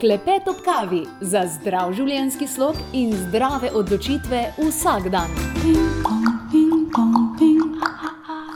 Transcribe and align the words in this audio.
Klepet 0.00 0.48
ob 0.48 0.58
kavi 0.60 1.06
za 1.24 1.40
zdrav 1.48 1.94
življenjski 1.96 2.44
slog 2.52 2.76
in 2.92 3.14
zdrave 3.16 3.70
odločitve 3.72 4.42
vsak 4.58 5.06
dan. 5.14 5.32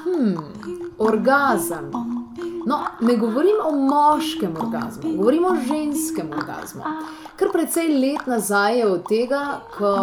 Hmm, 0.04 0.34
orgazem. 1.00 1.88
No, 2.68 2.82
ne 3.00 3.16
govorim 3.16 3.56
o 3.64 3.72
moškem 3.72 4.52
orgazmu, 4.66 5.14
govorim 5.16 5.48
o 5.48 5.54
ženskem 5.64 6.28
orgazmu. 6.28 6.84
Kar 7.40 7.48
precej 7.56 7.88
let 7.88 8.28
nazaj 8.28 8.78
je 8.78 8.90
od 8.90 9.08
tega, 9.08 9.44
ko 9.78 9.96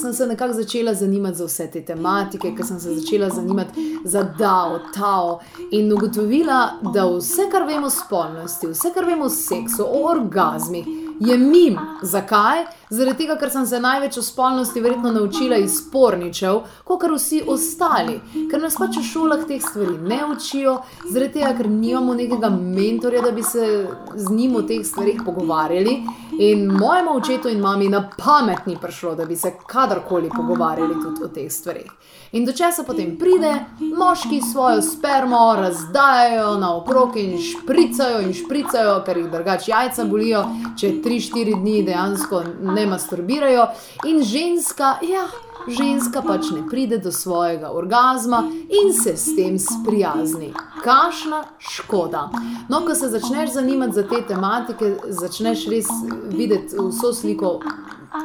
sem 0.00 0.12
se 0.12 0.26
nekako 0.26 0.52
začela 0.52 0.94
zanimati 0.94 1.38
za 1.38 1.44
vse 1.44 1.66
te 1.70 1.84
tematike, 1.84 2.54
ker 2.56 2.66
sem 2.66 2.80
se 2.80 2.94
začela 2.94 3.30
zanimati 3.30 3.98
za 4.04 4.22
DAO, 4.22 4.78
TAO 4.94 5.38
in 5.70 5.92
ugotovila, 5.92 6.70
da 6.94 7.06
vse, 7.06 7.48
kar 7.52 7.66
vemo 7.66 7.86
o 7.86 7.90
spolnosti, 7.90 8.66
vse, 8.66 8.92
kar 8.94 9.04
vemo 9.04 9.24
o 9.24 9.30
seksu, 9.30 9.84
o 9.84 10.04
orgazmih, 10.10 10.86
je 11.20 11.38
mim. 11.38 11.78
Zakaj? 12.02 12.64
Zaradi 12.90 13.18
tega, 13.24 13.36
ker 13.36 13.50
sem 13.52 13.66
se 13.68 13.80
največ 13.80 14.16
o 14.16 14.22
spolnosti 14.24 14.80
verjetno 14.80 15.12
naučila 15.12 15.58
iz 15.60 15.76
porničev, 15.92 16.62
kot 16.88 17.00
kar 17.02 17.12
vsi 17.12 17.42
ostali. 17.46 18.16
Ker 18.48 18.62
nas 18.62 18.78
pač 18.80 18.96
v 18.96 19.04
šolah 19.04 19.44
teh 19.48 19.60
stvari 19.60 19.98
ne 20.08 20.22
učijo, 20.32 20.78
zaradi 21.04 21.40
tega, 21.40 21.52
ker 21.58 21.68
nimamo 21.68 22.16
nekega 22.16 22.48
mentorja, 22.48 23.20
da 23.26 23.32
bi 23.36 23.44
se 23.44 23.66
z 24.14 24.32
njim 24.32 24.56
o 24.56 24.62
teh 24.62 24.80
stvarih 24.86 25.20
pogovarjali. 25.26 25.98
In 26.38 26.68
mojemu 26.70 27.16
očetu 27.18 27.50
in 27.52 27.60
mami 27.60 27.88
na 27.92 28.04
pamet 28.16 28.66
ni 28.66 28.76
prišlo, 28.80 29.14
da 29.18 29.24
bi 29.26 29.36
se 29.36 29.52
kadarkoli 29.66 30.30
pogovarjali 30.36 30.94
tudi 31.02 31.24
o 31.24 31.28
teh 31.28 31.52
stvarih. 31.52 31.92
In 32.32 32.44
do 32.44 32.52
česa 32.52 32.84
potem 32.86 33.16
pride, 33.18 33.52
moški 33.80 34.40
svojo 34.52 34.82
spermo 34.82 35.56
razdajajo 35.56 36.58
naokrog 36.58 37.16
in 37.16 37.38
špricajo 37.42 38.20
in 38.20 38.34
špricajo, 38.34 39.02
ker 39.06 39.16
jih 39.16 39.30
drugače 39.32 39.70
jajca 39.70 40.04
bolijo, 40.04 40.44
če 40.78 40.92
3-4 41.04 41.60
dni 41.60 41.82
dejansko 41.82 42.42
ne 42.60 42.77
masturbirajo, 42.86 43.66
in 44.06 44.22
ženska, 44.22 44.96
ja, 45.02 45.26
ženska 45.68 46.22
pač 46.22 46.50
ne 46.54 46.62
pride 46.70 46.98
do 46.98 47.12
svojega 47.12 47.70
orgazma 47.70 48.44
in 48.82 48.92
se 48.94 49.16
s 49.16 49.36
tem 49.36 49.58
sprijazni. 49.58 50.52
Kašna 50.84 51.44
škoda. 51.58 52.30
No, 52.68 52.80
ko 52.86 52.94
se 52.94 53.08
začneš 53.08 53.52
zanimati 53.52 53.92
za 53.92 54.08
te 54.08 54.22
tematike, 54.28 54.96
začneš 55.08 55.66
res 55.68 55.86
videti 56.30 56.76
vso 56.76 57.12
sliko, 57.12 57.60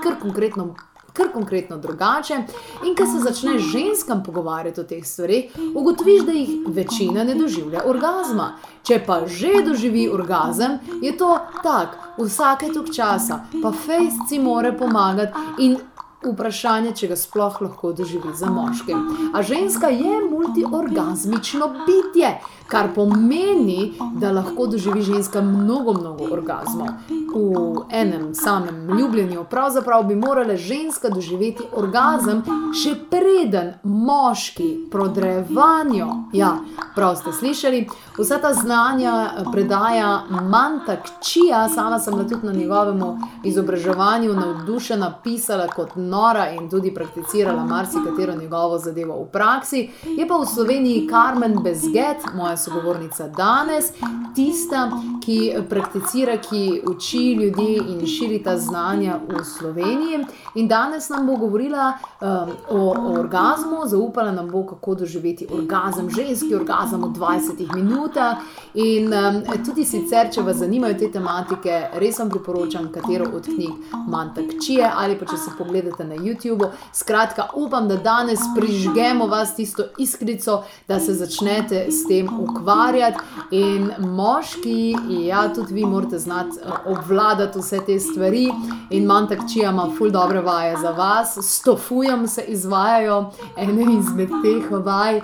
kar 0.04 0.20
konkretno. 0.22 0.76
Ker 1.14 1.30
konkretno 1.34 1.78
drugače, 1.78 2.40
in 2.86 2.96
ko 2.98 3.06
se 3.06 3.20
začneš 3.22 3.62
ženskam 3.62 4.24
pogovarjati 4.24 4.82
o 4.82 4.84
teh 4.84 5.06
stvareh, 5.06 5.54
ugotoviš, 5.76 6.26
da 6.26 6.32
jih 6.32 6.50
večina 6.68 7.24
ne 7.24 7.36
doživlja 7.36 7.86
orgazma. 7.86 8.56
Če 8.84 9.00
pa 9.06 9.22
že 9.28 9.62
doživi 9.66 10.10
orgazem, 10.10 10.80
je 11.02 11.14
to 11.18 11.38
tako, 11.64 12.26
vsake 12.26 12.74
tok 12.74 12.90
časa, 12.92 13.44
pa 13.62 13.72
fejsci 13.72 14.40
more 14.40 14.74
pomagati 14.78 15.64
in 15.64 15.78
vprašanje, 16.24 16.94
če 16.98 17.10
ga 17.12 17.18
sploh 17.20 17.62
lahko 17.66 17.92
doživi 17.94 18.34
za 18.36 18.50
moškim. 18.52 19.32
A 19.36 19.44
ženska 19.44 19.90
je 19.92 20.20
multiorgazmično 20.30 21.70
bitje, 21.86 22.38
kar 22.74 22.90
pomeni, 22.96 23.94
da 24.16 24.32
lahko 24.32 24.68
doživi 24.68 25.02
ženska 25.02 25.42
mnogo, 25.42 25.94
mnogo 25.94 26.26
orgazmov. 26.32 26.88
V 27.36 27.86
enem 27.92 28.34
samem 28.36 29.00
ljubljenju, 29.00 29.46
pravzaprav 29.50 30.04
bi 30.04 30.16
morala 30.16 30.56
ženska 30.56 31.10
doživeti 31.10 31.64
orgazem, 31.78 32.42
še 32.74 32.96
preden 33.10 33.74
moški 33.84 34.88
prodrevanju. 34.92 36.08
Ja, 36.34 36.56
prav 36.96 37.16
ste 37.22 37.34
slišali, 37.34 37.84
vsa 38.18 38.40
ta 38.42 38.54
znanja 38.54 39.14
predaja 39.52 40.24
Mantak 40.30 41.10
Čija, 41.22 41.68
sama 41.70 42.00
sem 42.00 42.18
tudi 42.18 42.42
na 42.44 42.54
njegovem 42.54 43.02
izobraževanju 43.44 44.34
navdušena, 44.34 45.12
pisala 45.24 45.68
kot 45.68 45.96
nora 45.96 46.50
in 46.58 46.70
tudi 46.70 46.94
prakticirala 46.94 47.66
marsikatero 47.66 48.36
njegovo 48.42 48.78
zadevo 48.80 49.22
v 49.24 49.30
praksi. 49.32 49.90
Je 50.18 50.28
pa 50.28 50.42
v 50.42 50.50
Sloveniji 50.56 51.08
Carmen 51.10 51.58
Bezget, 51.64 52.26
moja 52.34 52.58
sogovornica 52.64 53.28
danes, 53.28 53.92
tista, 54.36 54.90
ki 55.26 55.54
prakticira, 55.70 56.38
ki 56.42 56.82
uči 56.90 57.24
ljudi 57.34 57.80
in 57.90 58.06
širi 58.08 58.42
ta 58.44 58.58
znanja 58.58 59.20
v 59.30 59.44
Sloveniji. 59.44 60.26
In 60.56 60.68
danes 60.68 61.10
nam 61.10 61.28
bo 61.28 61.38
govorila 61.38 61.94
um, 61.94 62.52
o, 62.70 62.80
o 62.92 63.14
orgazmu, 63.20 63.84
zaupala 63.86 64.32
nam 64.32 64.50
bo, 64.50 64.66
kako 64.68 64.96
doživeti 64.96 65.48
orgazem, 65.52 66.10
ženski 66.10 66.56
orgazem 66.56 67.04
v 67.04 67.14
20 67.18 67.76
minutah. 67.76 68.38
In 68.74 69.14
um, 69.14 69.42
tudi 69.66 69.86
sicer, 69.86 70.32
če 70.34 70.42
vas 70.42 70.58
zanimajo 70.58 70.98
te 71.00 71.12
tematike, 71.12 71.80
res 72.02 72.20
vam 72.20 72.30
priporočam 72.34 72.90
katero 72.94 73.30
od 73.36 73.46
knjig 73.46 73.94
Mantak 74.08 74.58
Čije 74.66 74.90
ali 74.96 75.18
pa 75.20 75.26
če 75.26 75.38
se 75.38 75.52
pogledate 75.58 76.06
na 76.08 76.16
YouTube. 76.16 76.70
Skratka, 76.94 77.48
upam, 77.56 77.88
da 77.88 77.98
danes 77.98 78.40
prižgemo 78.56 79.28
vas 79.28 79.56
tisto 79.56 79.84
iskrico, 79.98 80.64
da 80.88 81.00
se 81.00 81.14
začnete 81.14 81.86
s 81.92 82.08
tem 82.08 82.30
ukvarjati. 82.44 83.18
In 83.52 83.92
moški, 84.00 84.96
ja, 85.28 85.54
tudi 85.54 85.74
vi 85.74 85.86
morate 85.86 86.20
znati 86.20 86.60
obvladati 86.86 87.60
vse 87.60 87.80
te 87.86 88.00
stvari. 88.00 88.48
In 88.90 89.06
Mantak 89.06 89.40
Čija 89.54 89.72
ima 89.72 89.90
ful 89.98 90.12
dobre 90.12 90.42
vaje 90.42 90.78
za 90.82 90.92
vas, 90.92 91.38
stofujem 91.42 92.28
se 92.28 92.44
izvajajo 92.48 93.32
ene 93.58 93.86
izmed 94.00 94.30
teh 94.44 94.72
vaj, 94.72 95.18
uh, 95.18 95.24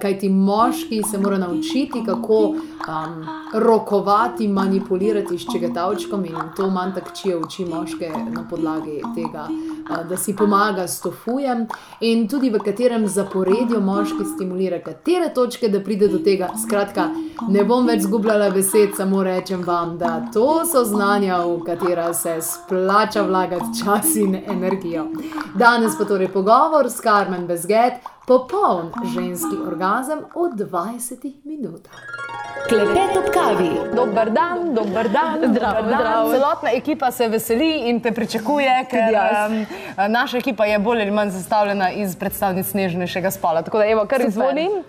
kajti 0.00 0.28
moški 0.28 1.02
se 1.10 1.18
mora 1.18 1.38
naučiti, 1.38 2.02
kako 2.06 2.38
um, 2.38 3.26
rokovati, 3.54 4.48
manipulirati 4.48 5.38
s 5.38 5.46
čegatavčkom 5.52 6.24
in 6.24 6.36
to 6.56 6.70
manj 6.70 6.94
tako 6.94 7.10
čijo 7.22 7.40
uči 7.40 7.64
moške 7.64 8.10
na 8.28 8.44
podlagi 8.50 9.02
tega, 9.14 9.46
uh, 9.90 10.08
da 10.08 10.16
si 10.16 10.36
pomaga 10.36 10.88
s 10.88 11.00
tofujem 11.00 11.66
in 12.00 12.28
tudi 12.28 12.50
v 12.50 12.58
katerem 12.58 13.08
zaporedju 13.08 13.80
moški 13.80 14.24
stimulira, 14.34 14.80
katere 14.80 15.34
točke, 15.34 15.68
da 15.68 15.80
pride 15.80 16.08
do 16.08 16.18
tega. 16.18 16.51
Skratka, 16.56 17.08
ne 17.48 17.64
bom 17.64 17.86
več 17.86 18.02
zgubljala 18.04 18.50
besed, 18.52 18.96
samo 18.96 19.22
rečem 19.24 19.62
vam, 19.66 19.96
da 19.98 20.18
to 20.34 20.64
so 20.68 20.84
znanja, 20.84 21.38
v 21.46 21.62
katera 21.66 22.12
se 22.14 22.36
splača 22.44 23.22
vlagati 23.22 23.84
čas 23.84 24.14
in 24.16 24.36
energijo. 24.36 25.06
Danes 25.54 25.96
pa 25.98 26.04
torej 26.04 26.28
pogovor 26.32 26.90
s 26.90 27.00
Karmen 27.00 27.46
Bezget, 27.46 28.04
popoln 28.26 28.92
ženski 29.14 29.56
orgazem 29.66 30.26
v 30.34 30.50
20 30.64 31.32
minutah. 31.44 32.41
Klepet 32.68 33.16
ob 33.16 33.26
kavi. 33.34 33.70
Dober 33.96 34.30
dan, 34.30 34.74
dober 34.74 35.08
dan, 35.08 35.38
Zdravo, 35.38 35.76
dober 35.76 35.90
dan. 35.90 35.98
zdravo. 35.98 36.30
Celotna 36.32 36.70
ekipa 36.72 37.10
se 37.10 37.28
veseli 37.28 37.88
in 37.88 38.00
te 38.00 38.12
pričakuje, 38.12 38.76
ker 38.90 39.00
um, 39.12 39.66
naša 40.08 40.38
ekipa 40.38 40.64
je 40.64 40.78
bolj 40.78 41.02
ali 41.02 41.10
manj 41.10 41.30
sestavljena 41.30 41.90
iz 41.90 42.16
predstavnic 42.16 42.72
nežnejšega 42.74 43.30
spola. 43.30 43.62
Tako 43.62 43.78
da, 43.78 43.86
evo, 43.86 44.04
kar 44.06 44.20
izvolim, 44.26 44.82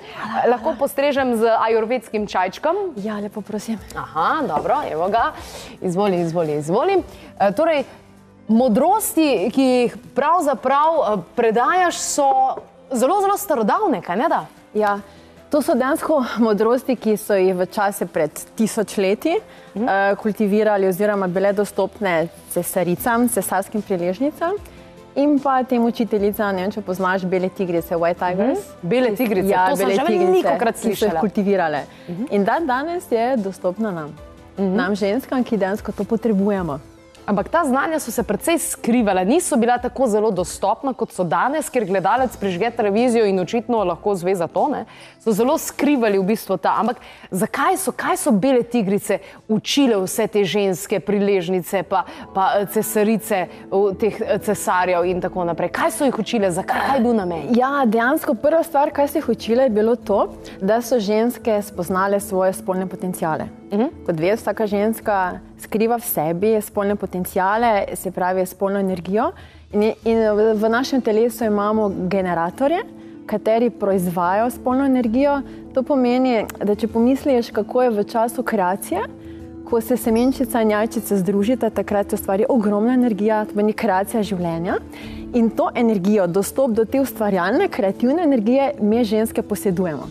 lahko 0.47 0.75
postrežem 0.79 1.35
z 1.37 1.49
ajurvedskim 1.67 2.27
čajčkom. 2.27 2.75
Ja, 3.03 3.17
lepo 3.19 3.41
prosim. 3.41 3.79
Aha, 3.95 4.43
dobro, 4.47 4.77
evo 4.91 5.09
ga. 5.09 5.31
Izvoli, 5.81 6.21
izvoli, 6.21 6.57
izvoli. 6.61 7.01
E, 7.39 7.51
torej, 7.51 7.83
modrosti, 8.47 9.49
ki 9.55 9.63
jih 9.63 9.97
pravzaprav 10.15 11.01
e, 11.01 11.17
predajaš, 11.35 11.97
so 11.99 12.29
zelo, 12.91 13.21
zelo 13.21 13.37
starodavne, 13.37 14.01
kaj 14.01 14.17
ne 14.17 14.29
da? 14.29 14.45
Ja, 14.73 14.99
to 15.53 15.61
so 15.61 15.75
dejansko 15.77 16.15
modrosti, 16.41 16.95
ki 16.97 17.13
so 17.21 17.35
jih 17.37 17.53
v 17.53 17.67
čase 17.69 18.07
pred 18.09 18.39
tisočletji 18.57 19.35
mhm. 19.37 19.83
uh, 19.85 20.15
kultivirali 20.17 20.89
oziroma 20.89 21.27
bile 21.29 21.53
dostopne 21.53 22.27
cesaricam, 22.49 23.27
cesarskim 23.29 23.81
priležnicam. 23.85 24.57
In 25.15 25.35
pa 25.37 25.59
tem 25.69 25.83
učiteljicam, 25.85 26.55
ne 26.57 26.63
vem, 26.63 26.71
če 26.73 26.81
poznaš 26.81 27.27
bele 27.29 27.51
tigrice, 27.53 27.93
White 27.93 28.17
Tigers. 28.17 28.63
Mhm. 28.63 28.89
Bele 28.89 29.11
tigrice, 29.13 29.51
ja, 29.51 29.67
to 29.69 29.77
bele 29.77 29.99
tigrice, 29.99 30.23
velikokrat 30.23 30.79
ki 30.79 30.81
so 30.81 30.89
jih 30.89 30.97
slišala. 31.03 31.21
kultivirale. 31.21 31.83
In 32.33 32.47
dan 32.49 32.65
danes 32.65 33.05
je 33.13 33.27
dostopna 33.37 33.93
nam. 33.93 34.15
Nam 34.57 34.97
ženskam, 34.97 35.45
ki 35.45 35.61
dejansko 35.61 35.93
to 35.93 36.05
potrebujemo. 36.09 36.79
Ampak 37.25 37.49
ta 37.49 37.63
znanja 37.65 37.99
so 37.99 38.11
se 38.11 38.23
precej 38.23 38.59
skrivala, 38.59 39.23
niso 39.23 39.57
bila 39.57 39.77
tako 39.77 40.07
zelo 40.07 40.31
dostopna, 40.31 40.93
kot 40.93 41.13
so 41.15 41.23
danes, 41.23 41.69
ker 41.69 41.85
gledalec 41.87 42.35
prižge 42.37 42.71
televizijo 42.75 43.25
in 43.25 43.39
očitno 43.39 43.83
lahko 43.83 44.15
zve 44.15 44.35
za 44.35 44.47
to. 44.47 44.67
Ne? 44.67 44.85
So 45.23 45.31
zelo 45.31 45.57
skrivali 45.57 46.19
v 46.19 46.27
bistvu 46.33 46.57
ta. 46.57 46.75
Ampak 46.79 46.99
zakaj 47.31 47.77
so, 47.77 47.95
kaj 47.95 48.17
so 48.17 48.31
bele 48.31 48.63
tigrice 48.63 49.19
učile 49.47 50.01
vse 50.03 50.27
te 50.27 50.43
ženske 50.43 50.99
priležnice, 50.99 51.83
pa, 51.87 52.03
pa 52.35 52.49
eh, 52.59 52.67
cesarice, 52.73 53.45
teh 53.99 54.21
eh, 54.21 54.37
cesarjev 54.43 55.07
in 55.07 55.23
tako 55.23 55.47
naprej? 55.47 55.71
Kaj 55.71 55.91
so 55.95 56.09
jih 56.09 56.19
učile, 56.19 56.51
zakaj 56.51 56.83
kaj 56.83 56.97
je 56.97 57.03
bil 57.03 57.15
namen? 57.15 57.47
Ja, 57.55 57.85
dejansko 57.85 58.35
prva 58.35 58.63
stvar, 58.63 58.91
kar 58.91 59.07
so 59.07 59.21
jih 59.21 59.29
učile, 59.29 59.63
je 59.63 59.75
bilo 59.79 59.95
to, 59.95 60.27
da 60.61 60.81
so 60.81 60.99
ženske 60.99 61.61
spoznale 61.61 62.19
svoje 62.19 62.53
spolne 62.53 62.87
potencijale. 62.87 63.47
Uh 63.73 63.79
-huh. 63.79 63.89
Kot 64.05 64.19
veš, 64.19 64.39
vsaka 64.39 64.67
ženska 64.67 65.39
skriva 65.57 65.97
v 65.97 66.05
sebi 66.05 66.61
spolne 66.61 66.95
potencijale, 66.95 67.85
se 67.93 68.11
pravi 68.11 68.45
spolno 68.45 68.79
energijo. 68.79 69.31
In, 69.71 69.83
in 70.05 70.17
v, 70.17 70.53
v 70.53 70.69
našem 70.69 71.01
telesu 71.01 71.45
imamo 71.45 71.91
generatorje, 72.07 72.79
kateri 73.25 73.69
proizvajajo 73.69 74.49
spolno 74.49 74.85
energijo. 74.85 75.41
To 75.73 75.83
pomeni, 75.83 76.45
da 76.63 76.75
če 76.75 76.87
pomisliš, 76.87 77.49
kako 77.49 77.81
je 77.81 77.89
v 77.89 78.03
času 78.03 78.43
kreacije, 78.43 79.01
ko 79.69 79.81
se 79.81 79.97
semenčica 79.97 80.61
in 80.61 80.71
jajčica 80.71 81.17
združita, 81.17 81.69
takrat 81.69 82.09
se 82.09 82.15
ustvari 82.15 82.45
ogromna 82.49 82.93
energija, 82.93 83.45
to 83.45 83.51
pomeni 83.53 83.73
kreacija 83.73 84.23
življenja. 84.23 84.77
In 85.33 85.49
to 85.49 85.69
energijo, 85.75 86.27
dostop 86.27 86.71
do 86.71 86.85
te 86.85 87.01
ustvarjalne, 87.01 87.67
kreativne 87.67 88.23
energije, 88.23 88.73
mi 88.79 89.03
ženske 89.03 89.41
posedujemo. 89.41 90.07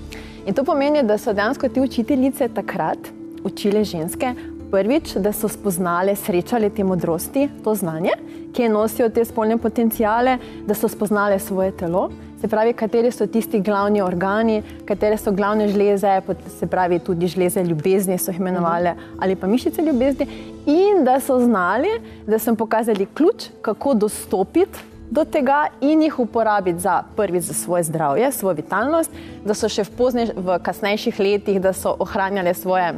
In 0.46 0.54
to 0.54 0.64
pomeni, 0.64 1.02
da 1.02 1.18
so 1.18 1.32
dejansko 1.32 1.68
te 1.68 1.80
učiteljice 1.80 2.48
takrat 2.48 3.21
učile 3.44 3.84
ženske 3.84 4.34
prvič, 4.72 5.16
da 5.20 5.32
so 5.36 5.48
spoznale, 5.52 6.16
srečale 6.16 6.70
te 6.70 6.84
modrosti, 6.84 7.48
to 7.64 7.74
znanje, 7.74 8.14
ki 8.56 8.68
nosijo 8.68 9.08
te 9.12 9.24
spolne 9.24 9.58
potencijale, 9.60 10.38
da 10.66 10.74
so 10.74 10.88
spoznale 10.88 11.38
svoje 11.38 11.74
telo, 11.76 12.08
se 12.40 12.48
pravi, 12.48 12.72
kateri 12.72 13.12
so 13.12 13.26
tisti 13.26 13.60
glavni 13.60 14.00
organi, 14.02 14.62
katere 14.88 15.18
so 15.20 15.30
glavne 15.32 15.68
žleze, 15.68 16.16
se 16.58 16.66
pravi, 16.66 16.98
tudi 16.98 17.28
žleze 17.28 17.62
ljubezni 17.64 18.18
so 18.18 18.32
jih 18.32 18.40
imenovali, 18.40 18.96
ali 19.20 19.36
pa 19.36 19.46
mišice 19.46 19.82
ljubezni, 19.82 20.26
in 20.66 21.04
da 21.04 21.20
so 21.20 21.38
znali, 21.38 21.92
da 22.26 22.38
so 22.38 22.50
jim 22.50 22.56
pokazali 22.56 23.06
ključ, 23.06 23.52
kako 23.62 23.94
dostopiti. 23.94 24.88
Do 25.12 25.26
tega 25.28 25.66
in 25.84 26.02
jih 26.02 26.18
uporabiti 26.18 26.80
za 26.80 27.02
prvi, 27.16 27.40
za 27.40 27.54
svoje 27.54 27.84
zdravje, 27.84 28.32
svojo 28.32 28.54
vitalnost, 28.56 29.10
da 29.44 29.54
so 29.54 29.68
še 29.68 29.84
v, 29.84 29.90
pozne, 29.96 30.24
v 30.32 30.56
kasnejših 30.64 31.18
letih, 31.20 31.60
da 31.60 31.74
so 31.76 31.92
ohranjali 32.00 32.54
svoje 32.56 32.94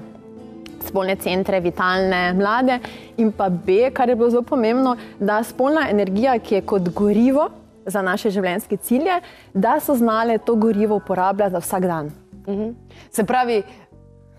spolne 0.85 1.17
centre, 1.17 1.61
vitalne, 1.61 2.33
mlade, 2.33 2.79
in 3.17 3.33
pa 3.33 3.49
B, 3.49 3.91
kar 3.95 4.09
je 4.09 4.17
bilo 4.17 4.31
zelo 4.31 4.43
pomembno, 4.43 4.97
da 5.21 5.43
spolna 5.43 5.89
energija, 5.91 6.39
ki 6.39 6.55
je 6.55 6.67
kot 6.67 6.89
gorivo 6.95 7.49
za 7.87 8.03
naše 8.03 8.31
življenjske 8.31 8.77
cilje, 8.77 9.21
da 9.55 9.79
so 9.81 9.95
znale 9.95 10.39
to 10.39 10.55
gorivo 10.55 10.97
uporabljati 10.97 11.53
za 11.53 11.59
vsak 11.59 11.83
dan. 11.87 12.13
Mhm. 12.49 12.71
Se 13.11 13.25
pravi, 13.25 13.63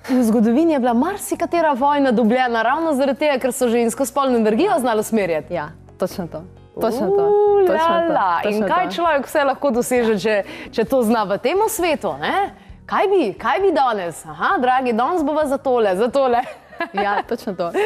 v 0.09 0.23
zgodovini 0.23 0.73
je 0.73 0.79
bila 0.79 0.93
marsikatera 0.93 1.73
vojna 1.73 2.11
dobljena 2.11 2.61
ravno 2.61 2.93
zaradi 2.93 3.19
tega, 3.19 3.39
ker 3.39 3.53
so 3.53 3.69
žensko 3.69 4.05
spolno 4.05 4.37
energijo 4.37 4.79
znali 4.79 4.99
usmerjati. 4.99 5.53
Ja, 5.53 5.69
točno 5.97 6.27
to. 6.27 6.43
Točno 6.81 7.07
to. 7.07 7.31
Točno 7.67 7.85
to. 8.07 8.13
lala. 8.13 8.41
In 8.45 8.51
Točno 8.61 8.67
kaj 8.67 8.85
to. 8.85 8.91
človek 8.91 9.25
vse 9.25 9.43
lahko 9.43 9.71
doseže, 9.71 10.19
če, 10.19 10.43
če 10.71 10.83
to 10.85 11.01
zna 11.03 11.23
v 11.23 11.37
tem 11.37 11.57
svetu? 11.69 12.13
Ne? 12.21 12.51
Kaj 12.85 13.07
bi, 13.07 13.33
kaj 13.33 13.59
bi 13.59 13.71
danes? 13.71 14.25
Aha, 14.25 14.57
dragi, 14.61 14.93
danes 14.93 15.23
bova 15.23 15.47
za 15.47 15.57
tole, 15.57 15.95
za 15.95 16.07
tole. 16.07 16.41
Ja, 16.93 17.23
točno 17.29 17.53
to. 17.55 17.71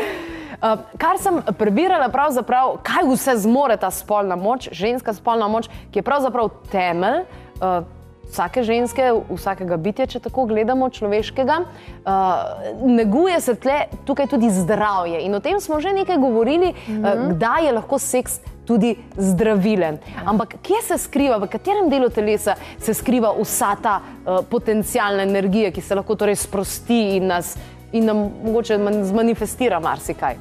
Uh, 0.59 0.79
kar 0.97 1.15
sem 1.17 1.37
prebirala, 1.57 2.09
pravzaprav, 2.11 2.73
kaj 2.83 3.05
vse 3.07 3.37
zmore 3.39 3.77
ta 3.79 3.87
spolna 3.95 4.35
moč, 4.35 4.67
ženska 4.75 5.13
spolna 5.15 5.47
moč, 5.47 5.69
ki 5.91 6.01
je 6.01 6.03
pravzaprav 6.03 6.49
temelj 6.71 7.21
uh, 7.21 7.85
vsake 8.27 8.65
ženske, 8.67 9.05
vsakega 9.29 9.77
bitja, 9.79 10.09
če 10.11 10.19
tako 10.19 10.49
gledamo, 10.51 10.89
človeškega. 10.91 11.61
Uh, 12.03 12.83
neguje 12.83 13.39
se 13.39 13.55
tle, 13.55 13.85
tukaj 14.03 14.27
tudi 14.27 14.51
zdravje. 14.51 15.23
In 15.23 15.35
o 15.35 15.39
tem 15.39 15.61
smo 15.63 15.79
že 15.79 15.95
nekaj 15.95 16.17
govorili, 16.17 16.73
mm 16.73 16.91
-hmm. 16.91 17.07
uh, 17.07 17.31
kdaj 17.37 17.65
je 17.65 17.71
lahko 17.71 17.99
seks 17.99 18.41
tudi 18.69 18.93
zdravilen. 19.17 19.97
Ampak 20.25 20.59
kje 20.61 20.83
se 20.87 20.97
skriva, 21.01 21.39
v 21.41 21.49
katerem 21.49 21.89
delu 21.89 22.11
telesa 22.13 22.53
se 22.77 22.93
skriva 22.93 23.33
vsa 23.41 23.73
ta 23.81 23.97
uh, 23.99 24.39
potencijalna 24.45 25.25
energija, 25.25 25.73
ki 25.73 25.81
se 25.81 25.97
lahko 25.97 26.15
torej 26.15 26.37
sprosti 26.45 27.01
in 27.17 27.29
nas. 27.33 27.55
In 27.91 28.05
nam 28.05 28.27
mogoče 28.45 28.77
man- 28.77 29.01
zmanifestira 29.03 29.79
marsikaj. 29.81 30.37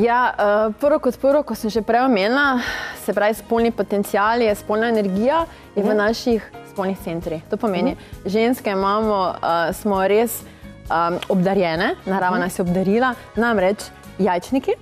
Ja, 0.00 0.20
uh, 0.32 0.72
prvo 0.80 0.98
kot 0.98 1.20
prvo, 1.20 1.42
ko 1.44 1.54
sem 1.54 1.70
že 1.70 1.82
prej 1.84 2.06
omenila, 2.08 2.62
se 3.04 3.12
pravi, 3.12 3.36
spolni 3.36 3.70
potencial 3.70 4.40
je 4.42 4.54
spolna 4.54 4.88
energija 4.88 5.44
je 5.76 5.84
v 5.84 5.94
naših 5.94 6.48
spolnih 6.72 6.98
centrih. 7.04 7.44
To 7.50 7.60
pomeni, 7.60 7.96
ženske 8.24 8.72
imamo, 8.72 9.20
uh, 9.36 9.70
smo 9.76 10.00
res 10.08 10.40
um, 10.88 11.20
obdarjene, 11.28 11.94
narava 12.06 12.40
nas 12.42 12.58
je 12.58 12.64
obdarila, 12.64 13.12
namreč 13.36 13.86
jajčniki, 14.18 14.74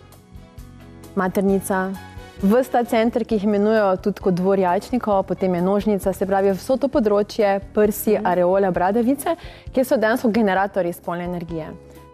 maternica. 1.15 2.12
Vsta 2.43 2.81
center, 2.83 3.23
ki 3.23 3.37
jih 3.37 3.45
imenujejo 3.47 3.91
tudi 4.03 4.23
kot 4.25 4.35
dvor 4.35 4.59
jajčnikov, 4.59 5.21
potem 5.29 5.55
je 5.55 5.61
nožnica, 5.63 6.11
se 6.13 6.27
pravi, 6.27 6.51
vso 6.59 6.75
to 6.75 6.89
področje, 6.91 7.61
prsi, 7.71 8.17
areole, 8.19 8.67
bradavice, 8.75 9.37
ki 9.71 9.85
so 9.87 9.95
dejansko 9.95 10.33
generatorji 10.35 10.91
spolne 10.97 11.29
energije. 11.31 11.69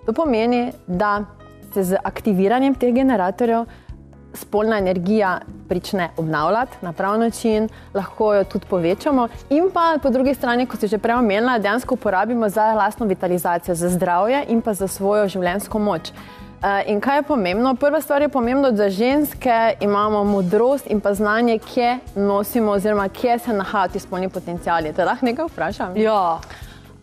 To 0.04 0.12
pomeni, 0.12 0.66
da 0.84 1.22
se 1.72 1.80
z 1.80 2.00
aktiviranjem 2.04 2.76
teh 2.76 2.92
generatorjev 2.92 3.64
spolna 4.36 4.76
energija 4.84 5.38
prične 5.68 6.10
obnavljati 6.20 6.84
na 6.84 6.92
prav 6.92 7.16
način, 7.18 7.70
lahko 7.96 8.34
jo 8.36 8.44
tudi 8.52 8.68
povečamo, 8.68 9.30
in 9.48 9.70
pa 9.72 9.94
po 10.02 10.12
drugi 10.12 10.34
strani, 10.36 10.66
kot 10.68 10.84
ste 10.84 10.92
že 10.92 11.00
prej 11.00 11.22
omenili, 11.22 11.56
dejansko 11.56 11.96
uporabimo 11.96 12.52
za 12.52 12.74
lastno 12.76 13.08
vitalizacijo, 13.08 13.74
za 13.74 13.88
zdravje 13.96 14.44
in 14.52 14.60
pa 14.60 14.76
za 14.76 14.88
svojo 14.88 15.24
življenjsko 15.28 15.80
moč. 15.80 16.12
Uh, 16.58 16.90
in 16.90 17.00
kaj 17.00 17.16
je 17.16 17.22
pomembno? 17.22 17.74
Prva 17.74 18.00
stvar 18.00 18.22
je 18.22 18.28
pomembno, 18.28 18.70
da 18.70 18.90
ženske 18.90 19.74
imamo 19.80 20.24
modrost 20.24 20.86
in 20.90 21.00
pa 21.00 21.14
znanje, 21.14 21.58
kje 21.58 21.98
nosimo, 22.14 22.72
oziroma 22.72 23.08
kje 23.08 23.38
se 23.38 23.52
nahajajo 23.52 23.92
ti 23.92 23.98
spolni 23.98 24.28
potencijali. 24.28 24.92
Te 24.92 25.04
lahko 25.04 25.26
nekaj 25.26 25.46
vprašam? 25.52 25.96
Ja, 25.96 26.40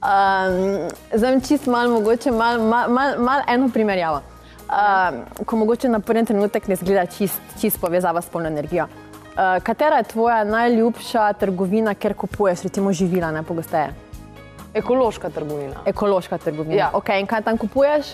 Um, 0.06 0.90
zdaj 1.14 1.32
bom 1.32 1.42
čist 1.42 1.68
malo, 1.68 1.90
mogoče 1.94 2.32
malo 2.32 2.64
mal, 2.64 2.90
mal, 2.90 3.16
mal 3.18 3.42
eno 3.48 3.70
primerjavo. 3.74 4.22
Um, 4.70 5.46
ko 5.46 5.58
mogoče 5.58 5.90
na 5.90 6.00
prvi 6.00 6.26
trenutek 6.26 6.68
ne 6.68 6.76
zgleda 6.76 7.06
čist, 7.06 7.42
čist 7.62 7.82
povezava 7.82 8.22
s 8.22 8.30
polno 8.30 8.48
energijo. 8.48 8.86
Uh, 8.86 9.64
katera 9.64 9.98
je 9.98 10.04
tvoja 10.04 10.44
najljubša 10.44 11.34
trgovina, 11.34 11.94
kjer 11.94 12.14
kupuješ 12.14 12.62
recimo 12.64 12.94
živila 12.94 13.32
najpogosteje? 13.32 14.06
ekološka 14.76 15.30
trgovina. 15.30 15.74
Ekološka 15.86 16.38
trgovina. 16.38 16.76
Ja. 16.76 16.90
Okay, 16.94 17.20
in 17.20 17.28
kaj 17.28 17.42
tam 17.42 17.58
kupuješ? 17.58 18.06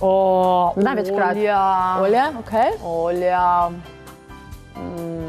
O, 0.00 0.72
Največkrat. 0.76 1.36
Olja. 1.36 1.62
Olje? 2.02 2.24
Okay. 2.44 2.70
Olja. 2.84 3.70
Mm. 4.76 5.24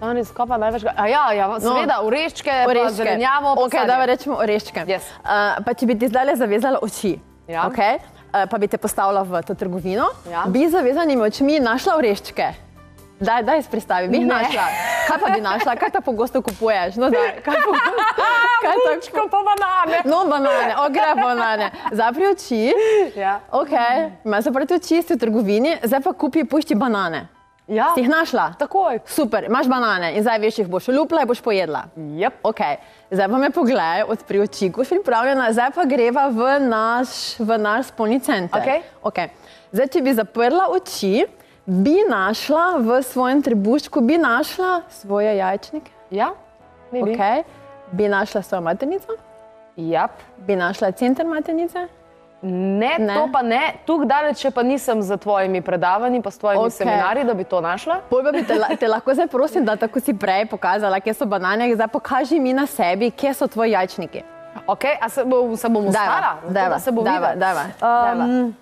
Res, 0.00 0.30
kaj 0.32 0.46
pa 0.48 0.56
največkrat? 0.56 0.94
A 0.96 1.06
ja, 1.08 1.24
ja, 1.36 1.46
seveda, 1.60 1.98
no, 2.00 2.06
oreščke, 2.08 2.52
oreščke. 2.68 2.94
zelenjavo. 2.96 3.54
sadje. 3.68 3.86
da 3.86 4.04
rečemo 4.08 4.36
oreščke. 4.40 4.84
Yes. 4.88 5.04
Uh, 5.20 5.60
pa 5.64 5.74
če 5.74 5.86
bi 5.86 5.98
ti 5.98 6.08
zdaj 6.08 6.36
zavezala 6.36 6.78
oči, 6.82 7.18
Ja. 7.48 7.66
okay, 7.68 7.98
uh, 8.32 8.46
pa 8.48 8.58
bi 8.58 8.68
te 8.68 8.78
postavila 8.78 9.22
v 9.22 9.42
to 9.42 9.54
trgovino, 9.54 10.06
Ja. 10.30 10.44
bi 10.48 10.68
z 10.68 10.72
zavezanimi 10.72 11.22
očmi 11.22 11.60
našla 11.60 11.96
oreščke. 11.96 12.48
Daj, 13.20 13.42
daj, 13.44 13.62
predstavi, 13.70 14.08
bi 14.08 14.16
jih 14.16 14.26
našla. 14.26 14.62
Kaj 15.08 15.18
pa 15.20 15.30
bi 15.34 15.40
našla, 15.44 15.74
kaj 15.76 15.90
ta 15.92 16.00
pogosto 16.00 16.40
kupuješ? 16.42 16.94
No, 16.96 17.10
daj, 17.12 17.34
kaj 17.44 17.58
pogosto, 17.66 18.04
kaj 18.64 18.76
ta 18.76 18.94
Bučko 18.94 19.24
pa 19.28 19.40
banane. 19.44 19.98
No, 20.04 20.22
banane, 20.24 20.72
ogre 20.80 21.10
banane. 21.16 21.66
Zapri 21.92 22.26
oči, 22.26 22.72
Ja. 23.16 23.40
ok, 23.52 23.74
imaš 24.24 24.44
zaprti 24.44 24.74
oči, 24.74 25.02
si 25.02 25.14
v 25.14 25.18
trgovini, 25.18 25.76
zdaj 25.84 26.00
pa 26.00 26.12
kupi, 26.12 26.44
pušči 26.44 26.74
banane. 26.74 27.26
Ja, 27.68 27.92
Si 27.94 28.00
jih 28.00 28.08
našla? 28.08 28.54
takoj. 28.58 28.98
Super, 29.06 29.44
imaš 29.46 29.68
banane 29.68 30.14
in 30.16 30.24
zdaj 30.24 30.38
veš, 30.42 30.58
jih 30.58 30.68
boš 30.68 30.88
olupla 30.88 31.22
in 31.22 31.28
boš 31.28 31.38
pojedla. 31.40 31.84
Yep. 31.96 32.40
Okay. 32.42 32.80
Zdaj 33.10 33.28
pa 33.28 33.38
me 33.38 33.50
pogledaj, 33.50 34.02
odpri 34.08 34.40
oči, 34.40 34.72
ko 34.72 34.82
si 34.84 34.96
pripravljena, 34.96 35.52
zdaj 35.52 35.70
pa 35.76 35.84
greva 35.84 36.24
v 36.28 36.56
naš, 36.64 37.36
v 37.38 37.58
naš 37.58 37.92
spolni 37.92 38.18
center. 38.20 38.58
Okej. 38.58 38.80
Okay. 39.04 39.28
Zdaj, 39.70 39.86
če 39.86 40.02
bi 40.02 40.14
zaprla 40.14 40.66
oči, 40.74 41.28
bi 41.66 41.96
našla 42.08 42.76
v 42.78 43.02
svojem 43.02 43.42
trebuščku, 43.42 44.00
bi 44.00 44.18
našla 44.18 44.82
svoje 44.88 45.36
jajčnike, 45.36 45.90
Ja, 46.10 46.30
bi. 46.92 47.00
okay. 47.00 47.42
bi 47.92 48.08
našla 48.08 48.42
svojo 48.42 48.60
maternico, 48.60 49.12
Yep. 49.76 50.10
bi 50.36 50.56
našla 50.56 50.92
center 50.92 51.26
maternice. 51.26 51.88
Ne, 52.42 52.96
Ne. 52.98 53.14
to 53.14 53.28
pa 53.32 53.42
ne. 53.42 53.74
Tukaj 53.86 54.06
daleč 54.06 54.46
pa 54.54 54.62
nisem 54.62 55.02
za 55.02 55.16
tvojimi 55.16 55.60
predavanji, 55.62 56.22
pa 56.22 56.30
s 56.30 56.38
tvojimi 56.38 56.64
okay. 56.64 56.70
seminarji, 56.70 57.24
da 57.24 57.34
bi 57.34 57.44
to 57.44 57.60
našla. 57.60 58.00
Pol 58.10 58.22
pa 58.24 58.32
bi 58.32 58.44
te, 58.44 58.56
te 58.76 58.88
lahko 58.88 59.14
zdaj 59.14 59.26
prosim, 59.26 59.64
da 59.64 59.76
tako 59.76 60.00
si 60.00 60.14
prej 60.14 60.46
pokazala, 60.46 61.00
kje 61.00 61.14
so 61.14 61.26
banane, 61.26 61.74
zdaj 61.74 61.88
pokaži 61.88 62.40
mi 62.40 62.52
na 62.52 62.66
sebi, 62.66 63.10
kje 63.10 63.34
so 63.34 63.46
tvoji 63.46 63.70
jajčniki. 63.70 64.22
Okay, 64.66 64.96
a 65.00 65.08
se, 65.08 65.24
bo, 65.24 65.56
se 65.56 65.68
bom 65.68 65.86
ustala? 65.86 66.36
Zato, 66.42 66.68
da 66.70 66.78
se 66.78 66.92
bo 66.92 67.02
dajva, 67.02 67.34
dajva, 67.34 67.64
dajva. 67.80 68.24
Um, 68.24 68.54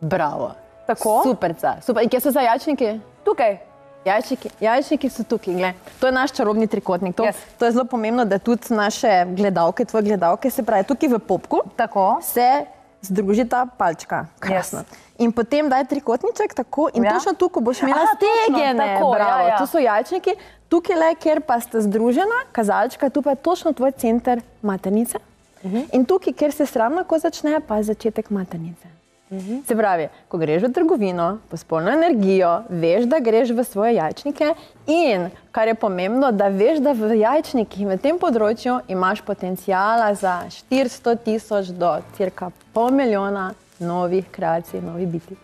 Bravo. 0.00 0.52
Tako? 0.90 1.22
Super, 1.24 1.54
super. 1.80 2.02
In 2.02 2.08
kje 2.08 2.20
so 2.20 2.30
zdaj 2.30 2.44
jajčniki? 2.46 3.00
tukaj. 3.24 3.58
Jajčniki, 4.00 4.48
jajčniki 4.60 5.08
so 5.10 5.22
tukaj. 5.24 5.54
Gled. 5.54 5.74
To 6.00 6.06
je 6.06 6.12
naš 6.12 6.32
čarobni 6.32 6.66
trikotnik. 6.66 7.16
To, 7.16 7.22
Yes. 7.22 7.36
to 7.58 7.66
je 7.66 7.72
zelo 7.72 7.84
pomembno, 7.84 8.24
da 8.24 8.38
tudi 8.38 8.72
naše 8.72 9.26
gledalke, 9.28 9.84
tvoje 9.84 10.02
gledalke, 10.04 10.50
se 10.50 10.62
pravi, 10.62 10.84
tukaj 10.84 11.08
v 11.10 11.18
popku 11.20 11.60
Tako. 11.76 12.18
se 12.22 12.64
združita 13.02 13.66
palčka. 13.68 14.26
Krasno. 14.38 14.84
In 15.18 15.32
potem 15.32 15.68
daj 15.68 15.84
trikotniček 15.84 16.54
tako 16.54 16.88
in 16.94 17.04
Ja. 17.04 17.10
ja. 17.10 17.14
točno 17.14 17.32
tukaj 17.34 17.62
boš 17.62 17.82
imela 17.82 17.96
Aha, 17.98 18.16
stegene. 18.16 18.86
tako, 18.88 19.10
Bravo, 19.10 19.38
ja, 19.38 19.48
ja. 19.48 19.58
Tu 19.58 19.66
so 19.66 19.78
jajčniki, 19.78 20.34
tukaj 20.68 20.96
le, 20.96 21.14
kjer 21.14 21.40
pa 21.40 21.60
sta 21.60 21.80
združena, 21.80 22.40
kazalčka, 22.52 23.10
tu 23.10 23.22
pa 23.22 23.30
je 23.30 23.36
točno 23.38 23.72
tvoj 23.72 23.92
center 23.92 24.40
maternice. 24.62 25.18
Mhm. 25.62 25.80
In 25.92 26.04
tukaj, 26.04 26.32
kjer 26.32 26.52
se 26.52 26.66
sramna 26.66 27.04
ko 27.04 27.18
začne, 27.18 27.60
pa 27.60 27.76
je 27.76 27.82
začetek 27.84 28.30
maternice. 28.30 28.88
Mhm. 29.30 29.60
Se 29.66 29.76
pravi, 29.76 30.08
ko 30.28 30.38
greš 30.38 30.62
v 30.62 30.72
trgovino, 30.74 31.38
po 31.48 31.56
spolno 31.56 31.92
energijo, 31.94 32.62
veš, 32.68 33.04
da 33.06 33.20
greš 33.22 33.52
v 33.54 33.64
svoje 33.64 33.94
jajčnike 33.94 34.54
in, 34.86 35.28
kar 35.52 35.68
je 35.68 35.74
pomembno, 35.74 36.32
da 36.32 36.48
veš, 36.48 36.80
da 36.82 36.92
v 36.92 37.14
jajčnikih 37.20 37.86
v 37.92 37.98
tem 38.02 38.18
področju 38.18 38.80
imaš 38.90 39.22
potencijala 39.22 40.10
za 40.18 40.40
400 40.50 41.14
tisoč 41.24 41.70
do 41.70 41.92
cirka 42.16 42.50
pol 42.74 42.90
milijona 42.90 43.52
novih 43.78 44.26
kreacij, 44.34 44.82
novih 44.82 45.06
biti. 45.08 45.38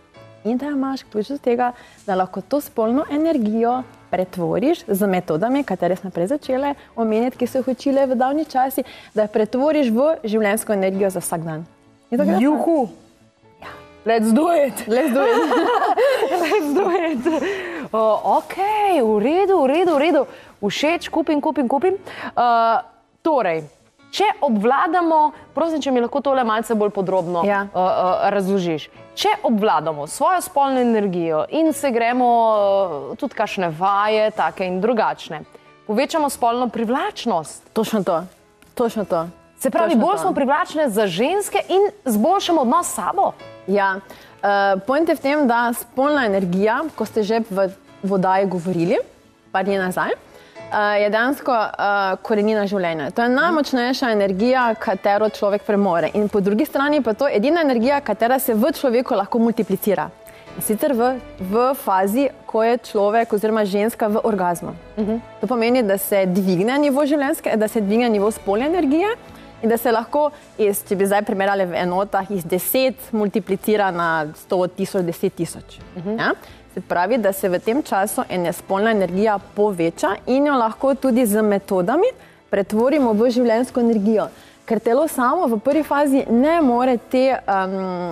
In 0.47 0.59
da 0.59 0.67
imaš 0.75 1.07
ključ 1.07 1.31
do 1.37 1.39
tega, 1.39 1.73
da 2.07 2.19
lahko 2.19 2.43
to 2.43 2.61
spolno 2.61 3.07
energijo 3.11 3.85
pretvoriš 4.11 4.85
z 4.87 5.07
metodami, 5.07 5.63
katere 5.65 5.97
smo 5.97 6.11
prej 6.11 6.35
začele 6.35 6.75
omenjati, 6.97 7.39
ki 7.39 7.47
so 7.47 7.63
jih 7.63 7.75
učile 7.75 8.07
v 8.07 8.19
davni 8.19 8.45
časi, 8.45 8.83
da 9.15 9.27
jo 9.27 9.35
pretvoriš 9.39 9.91
v 9.95 10.13
življenjsko 10.27 10.75
energijo 10.75 11.11
za 11.11 11.23
vsak 11.23 11.43
dan. 11.47 11.67
Gre 12.11 12.25
tako. 12.25 13.06
Let's 14.07 14.31
do 14.33 14.47
it. 14.55 14.87
Let's 14.87 15.13
do 15.13 15.23
it. 15.27 15.51
Let's 16.47 16.71
do 16.75 16.85
it. 16.95 17.25
Uh, 17.91 18.39
ok, 18.39 18.55
v 19.03 19.19
redu, 19.19 19.57
v 19.63 19.67
redu, 19.67 19.93
v 19.95 19.99
redu. 19.99 20.23
Všeč, 20.63 21.09
kupim, 21.11 21.41
kupim, 21.43 21.67
kupim. 21.67 21.99
Uh, 22.39 22.83
torej, 23.23 23.65
če 24.15 24.29
obvladamo, 24.47 25.33
prosim, 25.55 25.83
če 25.83 25.91
mi 25.91 26.01
lahko 26.01 26.23
tole 26.23 26.45
malce 26.47 26.75
bolj 26.79 26.95
podrobno 26.95 27.43
Ja. 27.47 27.67
uh, 27.67 27.75
uh, 27.75 28.31
razložiš. 28.31 28.87
Če 29.17 29.33
obvladamo 29.43 30.07
svojo 30.07 30.41
spolno 30.41 30.81
energijo 30.81 31.45
in 31.51 31.73
se 31.73 31.91
gremo 31.91 32.29
uh, 32.31 33.17
tudi 33.19 33.35
kakšne 33.35 33.73
vaje, 33.75 34.31
take 34.31 34.67
in 34.71 34.79
drugačne, 34.81 35.43
povečamo 35.87 36.31
spolno 36.31 36.69
privlačnost. 36.69 37.73
Točno 37.73 38.05
to. 38.05 38.23
Točno 38.75 39.05
to. 39.05 39.27
Se 39.59 39.71
pravi, 39.71 39.91
Točno 39.91 40.07
bolj 40.07 40.17
to. 40.17 40.23
smo 40.23 40.33
privlačne 40.33 40.89
za 40.89 41.07
ženske 41.07 41.59
in 41.69 41.91
zboljšamo 42.05 42.61
odnos 42.61 42.87
s 42.87 42.95
sabo. 42.95 43.33
Ja, 43.67 43.97
uh, 43.97 44.83
point 44.87 45.09
je 45.09 45.15
v 45.15 45.21
tem, 45.21 45.47
da 45.49 45.73
spolna 45.73 46.27
energija, 46.27 46.85
ko 46.95 47.07
ste 47.07 47.23
že 47.23 47.41
v 47.51 47.69
vodaji 48.03 48.47
govorili, 48.47 48.99
par 49.53 49.65
dni 49.65 49.79
nazaj, 49.79 50.13
uh, 50.13 51.01
je 51.01 51.11
dejansko 51.11 51.53
uh, 51.53 52.19
korenina 52.23 52.67
življenja. 52.67 53.11
To 53.11 53.23
je 53.23 53.33
najmočnejša 53.33 54.11
energija, 54.13 54.75
katero 54.79 55.29
človek 55.29 55.65
premore. 55.67 56.11
In 56.15 56.29
po 56.29 56.41
drugi 56.41 56.67
strani 56.67 57.03
pa 57.03 57.15
to 57.15 57.27
je 57.27 57.37
edina 57.37 57.65
energija, 57.65 58.01
katera 58.01 58.39
se 58.39 58.55
v 58.55 58.73
človeku 58.73 59.15
lahko 59.15 59.39
multiplicira. 59.39 60.11
In 60.57 60.63
sicer 60.63 60.93
v, 60.97 61.17
v 61.41 61.73
fazi, 61.75 62.29
ko 62.47 62.63
je 62.65 62.79
človek 62.79 63.33
oziroma 63.33 63.65
ženska 63.65 64.09
v 64.09 64.21
orgazmu. 64.25 64.77
Uh 64.97 65.05
-huh. 65.05 65.21
To 65.41 65.47
pomeni, 65.47 65.83
da 65.83 65.99
se 65.99 66.27
dvigne 66.27 66.79
nivo 66.79 67.07
življenjske, 67.07 67.57
da 67.57 67.69
se 67.69 67.81
dvigne 67.81 68.09
nivo 68.09 68.31
spolne 68.31 68.67
energije. 68.67 69.09
In 69.63 69.69
da 69.69 69.77
se 69.77 69.93
lahko, 69.93 70.31
iz, 70.59 70.83
če 70.85 70.97
bi 70.97 71.07
zdaj 71.09 71.23
primerjali 71.25 71.65
v 71.67 71.79
enotah, 71.81 72.29
iz 72.31 72.45
10 72.45 73.13
multiplicira 73.17 73.91
na 73.91 74.27
100 74.49 74.69
tisoč, 74.77 75.05
10 75.05 75.31
tisoč. 75.31 75.79
Uh 75.97 76.05
-huh. 76.05 76.19
ja? 76.19 76.33
Se 76.75 76.81
pravi, 76.81 77.19
da 77.19 77.33
se 77.33 77.49
v 77.49 77.59
tem 77.59 77.83
času 77.83 78.23
ena 78.29 78.53
spolna 78.53 78.91
energija 78.91 79.39
poveča 79.39 80.17
in 80.27 80.47
jo 80.47 80.55
lahko 80.55 80.95
tudi 80.95 81.27
z 81.27 81.43
metodami 81.43 82.07
pretvorimo 82.51 83.13
v 83.13 83.31
življenjsko 83.31 83.81
energijo. 83.81 84.29
Ker 84.67 84.81
telo 84.81 85.09
samo 85.09 85.47
v 85.47 85.61
prvi 85.63 85.83
fazi 85.87 86.25
ne 86.31 86.61
more 86.61 86.99
te, 86.99 87.39
um, 87.47 88.11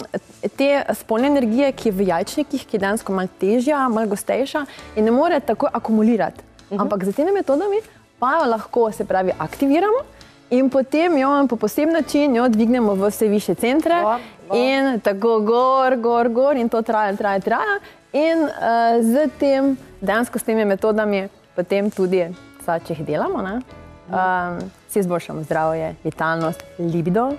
te 0.56 0.84
spolne 0.94 1.26
energije, 1.26 1.72
ki 1.72 1.88
je 1.88 1.92
v 1.92 2.06
jajčnikih, 2.08 2.66
ki 2.66 2.76
je 2.76 2.80
dejansko 2.80 3.12
malo 3.12 3.28
težja, 3.40 3.88
malo 3.88 4.06
gostejša, 4.06 4.66
in 4.96 5.04
ne 5.04 5.10
more 5.10 5.40
tako 5.40 5.66
akumulirati. 5.72 6.40
Uh 6.40 6.78
-huh. 6.78 6.82
Ampak 6.82 7.04
z 7.04 7.12
temi 7.12 7.32
metodami 7.32 7.80
pa 8.18 8.38
jo 8.38 8.50
lahko, 8.50 8.92
se 8.92 9.04
pravi, 9.04 9.32
aktiviramo. 9.38 10.13
In 10.50 10.70
potem 10.70 11.16
jo 11.18 11.46
po 11.48 11.56
poseben 11.56 11.94
način 11.94 12.36
jo 12.36 12.48
dvignemo 12.48 12.94
v 12.94 13.08
vse 13.08 13.28
više 13.28 13.54
centre, 13.54 14.02
Gor, 14.02 14.20
gor. 14.48 14.58
in 14.58 15.00
tako 15.00 15.40
gor, 15.40 15.96
gor, 15.96 16.28
gor, 16.28 16.56
in 16.56 16.68
to 16.68 16.82
traja, 16.82 17.16
traja, 17.16 17.40
traja. 17.40 17.78
In 18.12 18.42
uh, 18.42 19.02
z 19.02 19.28
tem, 19.38 19.76
dejansko 20.00 20.38
s 20.38 20.42
temi 20.42 20.64
metodami, 20.64 21.28
potem 21.56 21.90
tudi, 21.90 22.28
saj, 22.64 22.84
če 22.86 22.94
jih 22.94 23.06
delamo, 23.06 23.42
ne, 23.42 23.56
um, 24.10 24.60
si 24.88 25.00
izboljšamo 25.02 25.42
zdravje, 25.42 25.94
vitalnost, 26.04 26.62
libido, 26.78 27.32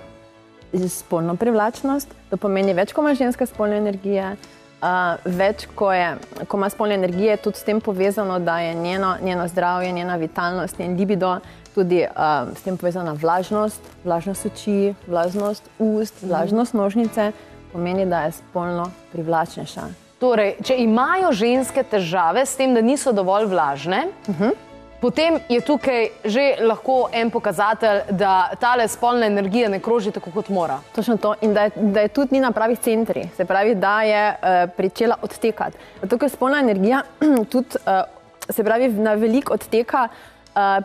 spolno 0.88 1.36
privlačnost. 1.36 2.12
To 2.30 2.36
pomeni 2.36 2.74
več, 2.76 2.92
ko 2.92 3.00
ima 3.00 3.14
ženska 3.14 3.46
spolne 3.46 3.78
energije. 3.80 4.34
Uh, 4.76 5.16
več, 5.24 5.64
ko, 5.74 5.88
je, 5.94 6.10
ko 6.44 6.58
ima 6.60 6.68
spolne 6.68 6.98
energije, 7.00 7.30
je 7.30 7.42
tudi 7.48 7.58
s 7.62 7.64
tem 7.64 7.80
povezano, 7.80 8.36
da 8.38 8.58
je 8.60 8.74
njeno, 8.74 9.14
njeno 9.22 9.48
zdravje, 9.48 9.92
njena 9.92 10.16
vitalnost, 10.20 10.78
njen 10.78 10.98
libido, 11.00 11.38
tudi 11.76 12.00
uh, 12.08 12.48
s 12.56 12.64
tem 12.64 12.76
povezana 12.80 13.12
vlažnost, 13.12 13.84
vlažnost 14.04 14.48
oči, 14.48 14.94
vlažnost 15.06 15.68
ust, 15.78 16.22
vlažnost 16.24 16.74
nožnice, 16.74 17.32
pomeni, 17.72 18.06
da 18.08 18.24
je 18.24 18.38
spolno 18.38 18.88
privlačnejša. 19.12 19.84
Torej, 20.16 20.54
če 20.64 20.78
imajo 20.80 21.34
ženske 21.36 21.84
težave 21.84 22.46
s 22.48 22.56
tem, 22.56 22.72
da 22.72 22.80
niso 22.80 23.12
dovolj 23.12 23.50
vlažne, 23.52 24.06
uh 24.28 24.38
-huh. 24.40 24.54
potem 25.00 25.36
je 25.48 25.60
tukaj 25.60 26.08
že 26.24 26.56
lahko 26.60 27.10
en 27.12 27.30
pokazatelj, 27.30 28.00
da 28.10 28.50
ta 28.60 28.88
spolna 28.88 29.26
energija 29.26 29.68
ne 29.68 29.80
kroži 29.80 30.10
tako, 30.10 30.30
kot 30.30 30.48
mora. 30.48 30.78
Točno 30.94 31.16
to, 31.16 31.34
in 31.40 31.54
da 31.54 31.62
je, 31.62 31.70
da 31.76 32.00
je 32.00 32.08
tudi 32.08 32.34
ni 32.34 32.40
na 32.40 32.52
pravih 32.52 32.78
centrih, 32.78 33.34
se 33.36 33.44
pravi, 33.44 33.74
da 33.74 34.02
je 34.02 34.30
uh, 34.30 34.70
pričela 34.76 35.16
odtekati. 35.22 35.76
Zato, 36.02 36.18
ker 36.18 36.30
spolna 36.30 36.60
energija 36.60 37.02
tudi, 37.52 37.68
uh, 37.86 38.16
se 38.48 38.64
pravi, 38.64 38.88
na 38.88 39.14
veliko 39.14 39.54
odteka 39.54 40.08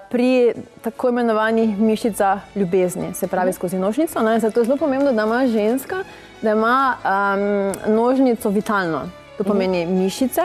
pri 0.10 0.54
tako 0.82 1.10
imenovanih 1.10 1.80
mišicah 1.80 2.40
ljubezni, 2.56 3.14
se 3.14 3.28
pravi 3.28 3.54
skozi 3.54 3.78
nožnico. 3.80 4.20
Ne? 4.20 4.40
Zato 4.40 4.60
je 4.60 4.66
zelo 4.66 4.78
pomembno, 4.78 5.12
da 5.14 5.24
ima 5.24 5.48
ženska, 5.48 6.04
da 6.42 6.52
ima 6.52 6.96
um, 7.04 7.94
nožnico 7.96 8.50
vitalno. 8.50 9.02
To 9.38 9.44
pomeni 9.44 9.86
mišice 9.86 10.42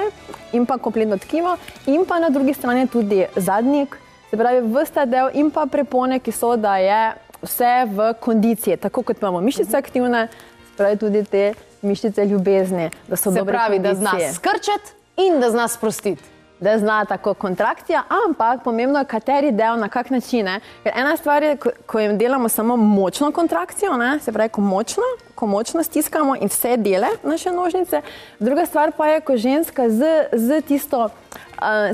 in 0.53 0.67
pa 0.67 0.79
kompletno 0.79 1.19
tkivo, 1.19 1.57
in 1.87 2.05
pa 2.09 2.19
na 2.19 2.29
drugi 2.29 2.55
strani 2.55 2.87
tudi 2.87 3.27
zadnjik, 3.37 3.97
se 4.31 4.37
pravi, 4.37 4.63
vsta 4.73 5.05
del 5.05 5.31
in 5.35 5.51
pa 5.51 5.67
prepone, 5.67 6.19
ki 6.19 6.33
so, 6.33 6.57
da 6.57 6.77
je 6.77 7.13
vse 7.43 7.85
v 7.91 8.15
kondiciji. 8.21 8.77
Tako 8.77 9.03
kot 9.03 9.19
imamo 9.23 9.41
mišice 9.41 9.77
aktivne, 9.77 10.29
se 10.71 10.77
pravi 10.77 10.97
tudi 10.97 11.25
te 11.25 11.55
mišice 11.83 12.25
ljubezni, 12.25 12.91
da 13.09 13.17
so 13.17 13.33
Se 13.33 13.39
dobre 13.39 13.53
pravi, 13.53 13.79
da 13.79 13.95
zna 13.95 14.11
kondicije. 14.11 14.33
skrčati 14.35 14.93
in 15.17 15.41
da 15.41 15.51
zna 15.51 15.69
sprostiti. 15.69 16.23
Da 16.61 16.79
zna 16.79 17.05
tako 17.05 17.35
kontrakcija, 17.35 18.03
ampak 18.29 18.63
pomembno 18.65 18.99
je, 18.99 19.05
kateri 19.05 19.53
del, 19.53 19.79
na 19.79 19.89
kak 19.89 20.11
način. 20.11 20.45
ne. 20.45 20.61
Ker 20.83 20.93
ena 20.97 21.17
stvar 21.17 21.43
je, 21.43 21.57
ko, 21.57 21.71
ko 21.87 22.01
jim 22.01 22.19
delamo 22.19 22.49
samo 22.49 22.77
močno 22.77 23.33
kontrakcijo, 23.33 23.97
ne, 23.97 24.19
se 24.21 24.33
pravi, 24.33 24.49
ko 24.49 24.61
močno, 24.61 25.03
ko 25.35 25.47
močno 25.47 25.83
stiskamo 25.83 26.37
in 26.37 26.49
vse 26.49 26.77
dele 26.77 27.09
naše 27.23 27.53
nožnice. 27.53 28.01
Druga 28.39 28.67
stvar 28.67 28.93
pa 28.97 29.07
je, 29.07 29.21
ko 29.21 29.37
ženska 29.37 29.91
z, 29.91 30.05
z 30.33 30.63
tisto 30.63 31.05
uh, 31.05 31.11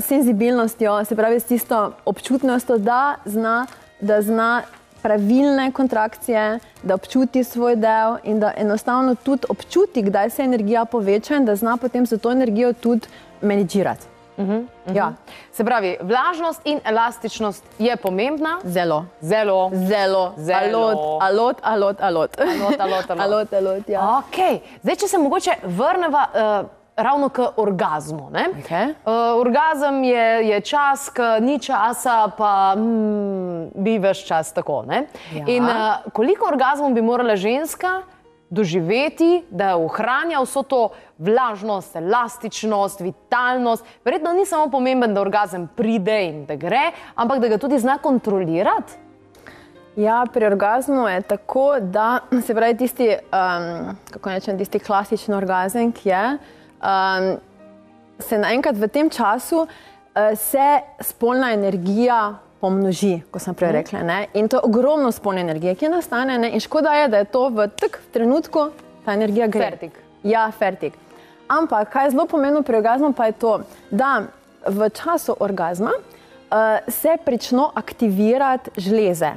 senzibilnostjo, 0.01 1.05
se 1.05 1.15
pravi, 1.15 1.39
s 1.39 1.43
tisto 1.43 1.91
občutnostjo, 2.05 2.77
da 2.77 3.15
zna, 3.25 3.65
da 3.99 4.21
zna 4.21 4.61
pravilne 5.01 5.71
kontrakcije, 5.71 6.59
da 6.83 6.95
občuti 6.95 7.43
svoj 7.43 7.75
del 7.75 8.17
in 8.23 8.39
da 8.39 8.53
enostavno 8.57 9.15
tudi 9.15 9.45
občuti, 9.49 10.01
kdaj 10.01 10.29
se 10.29 10.43
energija 10.43 10.85
poveča 10.85 11.35
in 11.35 11.45
da 11.45 11.55
zna 11.55 11.77
potem 11.77 12.05
za 12.05 12.17
to 12.17 12.31
energijo 12.31 12.73
tudi 12.73 13.07
menedžirati. 13.41 14.12
Uh 14.37 14.45
-huh, 14.45 14.59
uh 14.59 14.65
-huh. 14.85 14.95
Ja, 14.95 15.13
Se 15.51 15.63
pravi, 15.63 15.97
vlažnost 16.01 16.61
in 16.65 16.79
elastičnost 16.85 17.63
je 17.79 17.95
pomembna. 17.95 18.59
zelo. 18.63 19.05
Zelo. 19.21 19.71
Zelo, 19.73 20.33
Zelo. 20.37 20.87
alot, 21.21 21.21
alot, 21.21 21.57
alot, 21.63 22.01
alot. 22.01 22.39
Alot, 22.39 22.79
alot, 22.79 23.09
alot. 23.09 23.19
alot, 23.25 23.53
alot 23.53 23.89
ja. 23.89 24.21
Okay. 24.31 24.59
Zdaj, 24.81 24.95
če 24.95 25.07
se 25.07 25.17
mogoče 25.17 25.51
vrnemo 25.63 26.17
uh, 26.17 26.67
ravno 26.95 27.29
k 27.29 27.39
orgazmu. 27.55 28.29
ne. 28.31 28.45
Okej. 28.65 28.85
Uh, 28.85 29.39
orgazem 29.41 30.03
je, 30.03 30.47
je 30.49 30.61
čas, 30.61 31.09
ki 31.09 31.21
ni 31.41 31.59
časa, 31.59 32.27
pa 32.37 32.75
mm, 32.75 33.69
bi 33.75 33.97
več 33.97 34.25
čas 34.25 34.53
tako. 34.53 34.83
ne. 34.87 35.07
Ja. 35.35 35.43
In 35.47 35.63
uh, 35.63 36.11
koliko 36.13 36.45
orgazmov 36.47 36.93
bi 36.93 37.01
morala 37.01 37.35
ženska 37.35 38.01
doživeti, 38.53 39.43
da 39.49 39.73
ohranja 39.77 40.41
vso 40.43 40.63
to 40.63 40.81
vlažnost, 41.17 41.95
elastičnost, 41.95 43.01
vitalnost? 43.01 43.85
Verjetno 44.05 44.33
ni 44.33 44.45
samo 44.45 44.69
pomemben, 44.71 45.13
da 45.13 45.21
orgazem 45.21 45.67
pride 45.75 46.19
in 46.27 46.43
da 46.45 46.55
gre, 46.55 46.91
ampak 47.15 47.41
da 47.41 47.49
ga 47.53 47.57
tudi 47.57 47.79
zna 47.79 47.97
kontrolirati. 47.97 49.01
Ja, 49.95 50.23
pri 50.33 50.45
orgazmu 50.45 51.07
je 51.07 51.21
tako, 51.21 51.79
da 51.79 52.19
se 52.45 52.55
pravi 52.55 52.77
tisti, 52.77 53.09
um, 53.13 53.95
kako 54.11 54.29
rečem, 54.29 54.57
tisti 54.57 54.79
klasični 54.79 55.35
orgazem, 55.35 55.91
ki 55.91 56.09
je, 56.09 56.23
um, 56.81 57.27
se 58.19 58.37
naenkrat 58.37 58.77
v 58.77 58.89
tem 58.89 59.09
času 59.09 59.65
uh, 59.65 59.67
se 60.37 60.81
spolna 61.01 61.51
energija 61.53 62.33
pomnoži, 62.63 63.17
kot 63.31 63.43
sem 63.43 63.55
prej 63.59 63.73
rekla. 63.81 64.01
Ne? 64.07 64.19
In 64.39 64.47
to 64.47 64.61
je 64.61 64.67
ogromno 64.69 65.11
spolne 65.11 65.43
energije, 65.43 65.75
ki 65.75 65.91
nastane. 65.91 66.37
Ne? 66.39 66.53
In 66.55 66.63
škoda 66.63 66.95
je, 67.01 67.09
da 67.11 67.19
je 67.23 67.27
to 67.33 67.49
v 67.51 67.67
tak 67.75 67.99
trenutku, 68.15 68.69
ta 69.03 69.17
energija 69.17 69.49
gre. 69.51 69.73
Fertik. 69.73 69.99
Ja, 70.23 70.47
fertik. 70.55 70.95
Ampak 71.51 71.91
kaj 71.91 72.07
je 72.07 72.15
zelo 72.15 72.25
pomembno 72.31 72.63
pri 72.63 72.79
orgazmu, 72.79 73.11
pa 73.13 73.27
je 73.27 73.35
to, 73.43 73.57
da 73.91 74.13
v 74.63 74.87
času 74.95 75.35
orgazma 75.43 75.91
uh, 75.91 76.79
se 76.87 77.17
pričnejo 77.25 77.67
aktivirati 77.75 78.71
žleze 78.79 79.33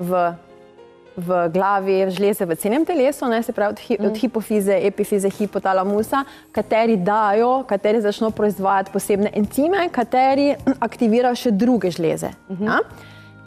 v 0.00 0.32
v 1.18 1.48
glavi, 1.50 1.98
žleze 2.14 2.46
v 2.46 2.56
celem 2.56 2.86
telesu, 2.86 3.26
ne, 3.26 3.42
se 3.42 3.52
pravi 3.52 3.74
od, 3.74 3.80
hi, 3.82 3.98
od 3.98 4.16
hipofize, 4.16 4.78
epifize, 4.86 5.30
hipotalamusa, 5.30 6.22
kateri 6.54 6.96
dajo, 6.96 7.64
kateri 7.68 8.00
začnejo 8.00 8.30
proizvajati 8.30 8.94
posebne 8.94 9.32
encime, 9.34 9.88
kateri 9.90 10.54
aktivirajo 10.78 11.34
še 11.34 11.50
druge 11.50 11.90
žleze. 11.90 12.30
Ja? 12.62 12.78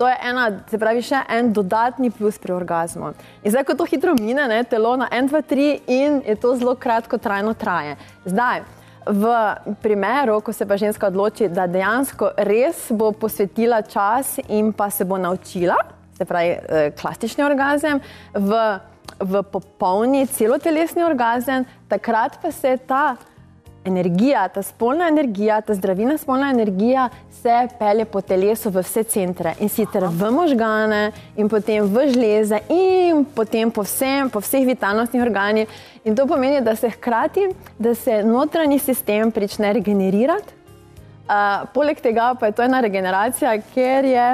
To 0.02 0.08
je 0.10 0.18
ena, 0.26 0.48
se 0.66 0.80
pravi, 0.82 1.04
še 1.06 1.20
en 1.30 1.52
dodatni 1.54 2.10
plus 2.10 2.40
pri 2.42 2.56
orgazmu. 2.58 3.14
In 3.46 3.54
zdaj, 3.54 3.68
ko 3.70 3.76
to 3.78 3.86
hitro 3.86 4.16
mine, 4.18 4.48
ne, 4.50 4.64
telo 4.66 4.96
na 4.98 5.08
1, 5.14 5.30
2, 5.30 5.42
3 5.46 5.68
in 5.94 6.22
je 6.26 6.36
to 6.42 6.56
zelo 6.58 6.74
kratko 6.76 7.22
trajno 7.22 7.54
traje. 7.54 8.00
Zdaj, 8.26 8.66
v 9.06 9.30
primeru, 9.82 10.40
ko 10.42 10.54
se 10.54 10.66
pa 10.66 10.78
ženska 10.78 11.08
odloči, 11.08 11.50
da 11.54 11.68
dejansko 11.70 12.34
res 12.50 12.90
bo 12.90 13.12
posvetila 13.14 13.82
čas 13.86 14.40
in 14.50 14.74
pa 14.74 14.90
se 14.90 15.06
bo 15.06 15.22
naučila, 15.22 15.78
se 16.22 16.30
pravi, 16.30 16.54
eh, 16.54 16.92
klasični 17.02 17.44
orgazem, 17.44 18.02
v, 18.34 18.62
v 19.20 19.44
popolni 19.52 20.28
celotelesni 20.30 21.04
orgazem, 21.04 21.66
takrat 21.90 22.38
pa 22.42 22.52
se 22.54 22.78
ta 22.78 23.18
energija, 23.86 24.48
ta 24.54 24.62
spolna 24.62 25.08
energija, 25.10 25.62
ta 25.62 25.74
zdravilna 25.74 26.18
spolna 26.18 26.52
energija 26.52 27.10
se 27.42 27.68
pelje 27.80 28.06
po 28.06 28.22
telesu 28.22 28.70
v 28.70 28.84
vse 28.86 29.04
centre 29.04 29.56
in 29.60 29.70
sicer 29.70 30.06
v 30.06 30.30
možgane 30.32 31.12
in 31.36 31.50
potem 31.50 31.88
v 31.90 32.06
žleze 32.14 32.62
in 32.70 33.26
potem 33.26 33.72
po, 33.72 33.82
vsem, 33.82 34.30
po 34.30 34.40
vseh 34.40 34.66
vitalnostnih 34.68 35.24
organih. 35.24 35.68
In 36.06 36.16
to 36.16 36.28
pomeni, 36.28 36.62
da 36.62 36.76
se 36.76 36.90
hkrati, 36.90 37.50
da 37.80 37.96
se 37.96 38.22
notranji 38.24 38.80
sistem 38.80 39.32
prične 39.32 39.74
regenerirati. 39.74 40.62
Uh, 41.32 41.66
poleg 41.74 42.02
tega 42.02 42.34
pa 42.40 42.50
je 42.50 42.52
to 42.58 42.64
ena 42.64 42.82
regeneracija, 42.82 43.54
ker 43.74 44.06
je 44.06 44.30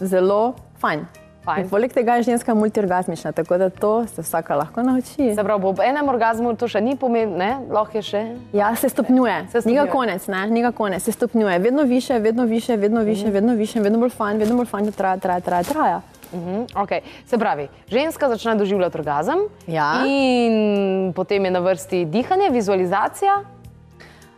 zelo 0.00 0.54
fajn. 0.80 1.06
Fajn. 1.42 1.60
In 1.60 1.68
Poleg 1.68 1.88
tega 1.90 2.14
je 2.14 2.22
ženska 2.24 2.54
multiorgazmična, 2.54 3.32
tako 3.32 3.56
da 3.56 3.70
to 3.70 4.06
se 4.06 4.22
vsaka 4.22 4.54
lahko 4.54 4.82
nauči. 4.82 5.34
Se 5.34 5.44
pravi, 5.44 5.64
ob 5.64 5.80
enem 5.80 6.08
orgazmu 6.08 6.52
to 6.54 6.68
še 6.68 6.80
ni 6.80 6.96
pomembno, 6.96 7.38
ne? 7.38 7.58
lahko 7.70 7.96
je 7.96 8.02
še. 8.04 8.20
Ja, 8.52 8.74
se 8.74 8.88
stopnjuje. 8.88 9.38
Se 9.44 9.60
stopnjuje. 9.60 9.72
Njega 9.74 9.90
konec, 9.90 10.26
ne, 10.26 10.46
njega 10.48 10.72
konec, 10.72 11.02
se 11.02 11.12
stopnjuje. 11.12 11.58
Vedno 11.60 11.82
više, 11.84 12.18
vedno 12.18 12.44
više, 12.44 12.76
vedno 12.76 13.00
više, 13.02 13.24
Mhm. 13.24 13.32
vedno 13.32 13.54
više, 13.54 13.80
vedno 13.80 13.98
bolj 13.98 14.10
fajn, 14.10 14.38
vedno 14.38 14.56
bolj 14.56 14.66
fajn, 14.66 14.84
da 14.84 14.90
traja, 14.92 15.16
traja, 15.18 15.40
traja. 15.40 15.62
traja. 15.64 16.00
Mhm, 16.32 16.60
Okay. 16.76 17.00
Se 17.26 17.38
pravi, 17.38 17.68
ženska 17.88 18.28
začne 18.28 18.54
doživljati 18.54 18.98
orgazem, 18.98 19.38
Ja. 19.66 20.04
in 20.06 20.54
potem 21.12 21.44
je 21.44 21.50
na 21.50 21.58
vrsti 21.60 22.04
dihanje, 22.04 22.50
vizualizacija. 22.50 23.40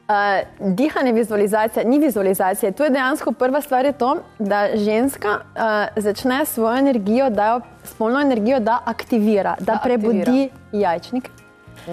Uh, 0.08 0.66
dihanje, 0.74 1.12
vizualizacija, 1.12 1.84
ni 1.84 1.98
vizualizacija. 1.98 2.72
Tu 2.72 2.82
je 2.82 2.90
dejansko 2.90 3.32
prva 3.32 3.60
stvar, 3.60 3.84
je 3.84 3.92
to, 3.92 4.16
da 4.38 4.68
ženska 4.74 5.28
uh, 5.30 6.02
začne 6.02 6.44
svojo 6.44 6.78
energijo, 6.78 7.30
da 7.30 7.46
jo, 7.46 7.60
spolno 7.84 8.20
energijo, 8.20 8.60
da 8.60 8.78
aktivira, 8.84 9.54
da, 9.60 9.72
da 9.72 9.80
prebudi 9.84 10.20
aktivira. 10.20 10.50
jajčnik. 10.72 11.30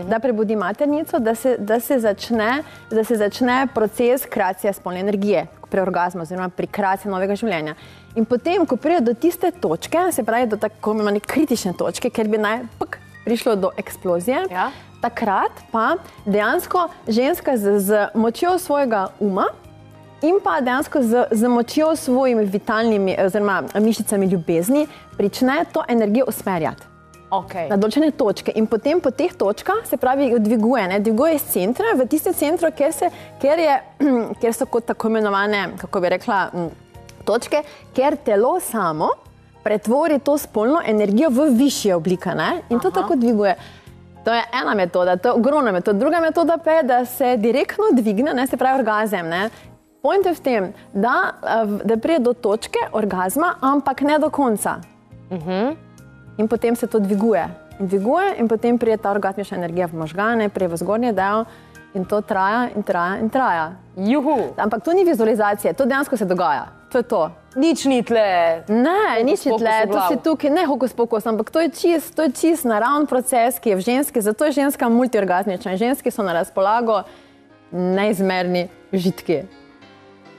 Da 0.10 0.20
prebudi 0.20 0.56
maternico, 0.56 1.20
da 1.20 1.36
se, 1.36 1.56
da, 1.60 1.80
se 1.80 2.00
začne, 2.00 2.64
da 2.92 3.04
se 3.04 3.16
začne 3.16 3.68
proces 3.74 4.26
kreacije 4.26 4.74
spolne 4.74 5.00
energije 5.00 5.48
pri 5.70 5.82
orgazmu, 5.82 6.22
oziroma 6.22 6.50
pri 6.50 6.68
kreaciji 6.68 7.12
novega 7.12 7.36
življenja. 7.36 7.76
In 8.16 8.26
potem, 8.26 8.66
ko 8.66 8.76
pride 8.76 9.02
do 9.06 9.14
tiste 9.14 9.52
točke, 9.52 10.12
se 10.12 10.24
pravi 10.24 10.48
do 10.50 10.58
tako 10.58 10.92
imenovane 10.92 11.20
kritične 11.20 11.74
točke, 11.78 12.10
ker 12.10 12.28
bi 12.28 12.38
naj 12.38 12.64
pk, 12.80 12.98
prišlo 13.26 13.56
do 13.56 13.72
eksplozije, 13.78 14.46
Ja. 14.52 14.72
Takrat 15.02 15.52
pa 15.72 15.96
dejansko 16.26 16.88
ženska 17.08 17.58
z, 17.58 17.80
z 17.80 18.08
močjo 18.14 18.58
svojega 18.60 19.08
uma 19.20 19.48
in 20.22 20.40
pa 20.44 20.60
dejansko 20.62 21.02
z, 21.02 21.26
z 21.32 21.48
močjo 21.48 21.96
svojimi 21.96 22.46
vitalnimi 22.46 23.16
oziroma 23.26 23.64
mišicami 23.80 24.26
ljubezni 24.26 24.88
prične 25.18 25.66
to 25.74 25.84
energijo 25.88 26.26
usmerjati 26.28 26.90
Okay. 27.30 27.68
na 27.70 27.78
določene 27.78 28.10
točke 28.18 28.50
in 28.58 28.66
potem 28.66 28.98
po 29.06 29.12
teh 29.14 29.30
točkah 29.38 29.84
se 29.86 30.00
pravi 30.02 30.32
dviguje, 30.42 30.88
ne, 30.90 30.98
dviguje 30.98 31.36
iz 31.38 31.44
centra 31.54 31.92
v 31.94 32.08
tiste 32.10 32.34
centre, 32.34 32.72
kjer, 32.74 32.94
se, 32.94 33.10
kjer, 33.38 33.62
je, 33.62 33.76
kjer 34.42 34.56
so 34.58 34.66
kot 34.66 34.88
tako 34.90 35.12
imenovane, 35.12 35.76
kako 35.78 36.02
bi 36.02 36.10
rekla, 36.16 36.40
točke, 37.30 37.62
kjer 37.94 38.18
telo 38.26 38.56
samo 38.60 39.12
pretvori 39.62 40.18
to 40.26 40.40
spolno 40.42 40.82
energijo 40.82 41.30
v 41.30 41.52
višje 41.54 41.94
oblike 41.96 42.34
ne, 42.34 42.64
in 42.70 42.80
to 42.80 42.90
Aha. 42.90 43.02
tako 43.02 43.20
dviguje. 43.22 43.54
To 44.24 44.34
je 44.34 44.44
ena 44.62 44.76
metoda, 44.76 45.18
to 45.18 45.30
je 45.30 45.34
ogromna 45.34 45.72
metoda. 45.72 46.00
Druga 46.00 46.20
metoda 46.20 46.58
pa 46.58 46.72
je, 46.72 46.84
da 46.84 47.06
se 47.06 47.38
direktno 47.38 47.84
dvigne, 47.94 48.34
ne, 48.34 48.48
se 48.48 48.58
pravi 48.58 48.80
orgazem. 48.80 49.28
Ne. 49.28 49.50
Point 50.02 50.26
je 50.26 50.34
v 50.34 50.40
tem, 50.40 50.74
da, 50.94 51.34
eh, 51.44 51.66
da 51.84 51.98
pride 51.98 52.24
do 52.24 52.34
točke 52.34 52.80
orgazma, 52.92 53.56
ampak 53.62 54.02
ne 54.02 54.20
do 54.20 54.30
konca. 54.30 54.80
In 56.38 56.48
potem 56.48 56.76
se 56.76 56.88
to 56.88 57.00
dviguje. 57.00 57.48
In 57.80 57.88
dviguje, 57.88 58.36
in 58.40 58.48
potem 58.48 58.78
pride 58.78 58.98
ta 58.98 59.12
orgasmična 59.12 59.58
energija 59.58 59.88
v 59.88 60.00
možgane, 60.00 60.50
pride 60.50 60.74
v 60.74 60.78
zgornji 60.78 61.12
del, 61.14 61.46
in 61.94 62.06
to 62.06 62.22
traja 62.22 62.70
in 62.76 62.84
traja 62.84 63.20
in 63.20 63.30
traja. 63.30 63.72
Juhu, 63.98 64.54
Ampak 64.58 64.84
to 64.84 64.94
ni 64.94 65.04
vizualizacija, 65.04 65.74
to 65.74 65.86
dejansko 65.86 66.18
se 66.18 66.26
dogaja. 66.26 66.79
To 66.90 66.98
je 66.98 67.04
to. 67.04 67.32
nič 67.56 67.86
ni 67.86 68.02
tle. 68.02 68.64
Ne, 68.70 69.22
nič 69.26 69.46
ni 69.46 69.54
tle, 69.58 69.90
to 69.90 70.00
si 70.10 70.16
tukaj, 70.22 70.50
ne 70.50 70.66
hokus 70.66 70.94
pokus, 70.94 71.26
ampak 71.26 71.50
to 71.50 71.62
je 71.62 71.70
čist, 71.70 72.16
to 72.16 72.26
je 72.26 72.32
čist 72.34 72.66
naravni 72.66 73.10
proces, 73.10 73.58
ki 73.62 73.74
je 73.74 73.76
v 73.76 73.82
ženski, 73.82 74.18
zato 74.22 74.46
je 74.46 74.58
ženska 74.64 74.90
multiorgasmična. 74.90 75.74
In 75.74 75.78
ženski 75.78 76.10
so 76.10 76.26
na 76.26 76.34
razpolago 76.34 77.04
neizmerni 77.72 78.70
žitki. 78.94 79.46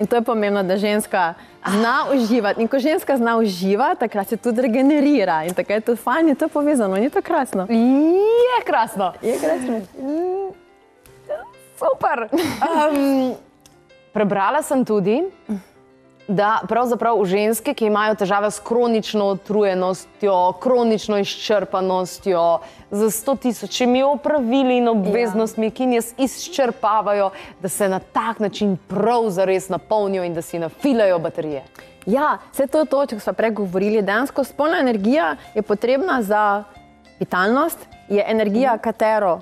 In 0.00 0.06
to 0.08 0.16
je 0.16 0.22
pomembno, 0.24 0.62
da 0.62 0.80
ženska 0.80 1.34
zna 1.60 2.08
uživati. 2.14 2.62
In 2.62 2.68
ko 2.68 2.78
ženska 2.78 3.16
zna 3.16 3.36
uživati, 3.36 4.00
takrat 4.00 4.28
se 4.28 4.36
tudi 4.36 4.62
regenerira. 4.62 5.44
In 5.44 5.54
takrat 5.54 5.84
je 5.84 5.92
to 5.92 5.96
fajn, 5.96 6.28
in 6.28 6.36
to 6.36 6.48
je 6.48 6.48
povezano, 6.48 6.96
ni 6.96 7.10
to 7.10 7.22
krasno. 7.22 7.66
Je 7.68 8.64
krasno. 8.66 9.12
Je 9.22 9.36
krasno. 9.38 9.80
Super. 11.76 12.28
Um, 12.60 13.34
prebrala 14.12 14.62
sem 14.62 14.84
tudi, 14.84 15.22
da 16.30 16.60
pravzaprav 16.68 17.24
ženske, 17.24 17.74
ki 17.74 17.86
imajo 17.86 18.14
težave 18.14 18.50
s 18.50 18.60
kronično 18.62 19.26
utrujenostjo, 19.34 20.52
kronično 20.62 21.18
izčrpanostjo, 21.18 22.58
z 22.90 23.10
sto 23.10 23.34
tisočimi 23.36 24.02
opravili 24.02 24.76
in 24.78 24.88
obveznostmi, 24.88 25.70
ki 25.70 25.86
nas 25.86 26.12
izčrpavajo, 26.18 27.30
da 27.62 27.68
se 27.68 27.88
na 27.88 27.98
tak 27.98 28.38
način 28.38 28.76
prav 28.88 29.30
zares 29.30 29.68
napolnijo 29.68 30.24
in 30.24 30.34
da 30.34 30.42
si 30.42 30.58
nafilajo 30.58 31.18
baterije. 31.18 31.64
Ja, 32.06 32.38
vse 32.52 32.66
to 32.66 32.78
je 32.78 32.86
to, 32.86 33.06
če 33.06 33.18
smo 33.20 33.32
prej 33.32 33.50
govorili. 33.50 34.02
Dejansko 34.02 34.44
spolna 34.44 34.78
energija 34.80 35.34
je 35.54 35.62
potrebna 35.62 36.22
za 36.22 36.64
vitalnost, 37.18 37.78
je 38.08 38.24
energija, 38.28 38.78
katero 38.78 39.40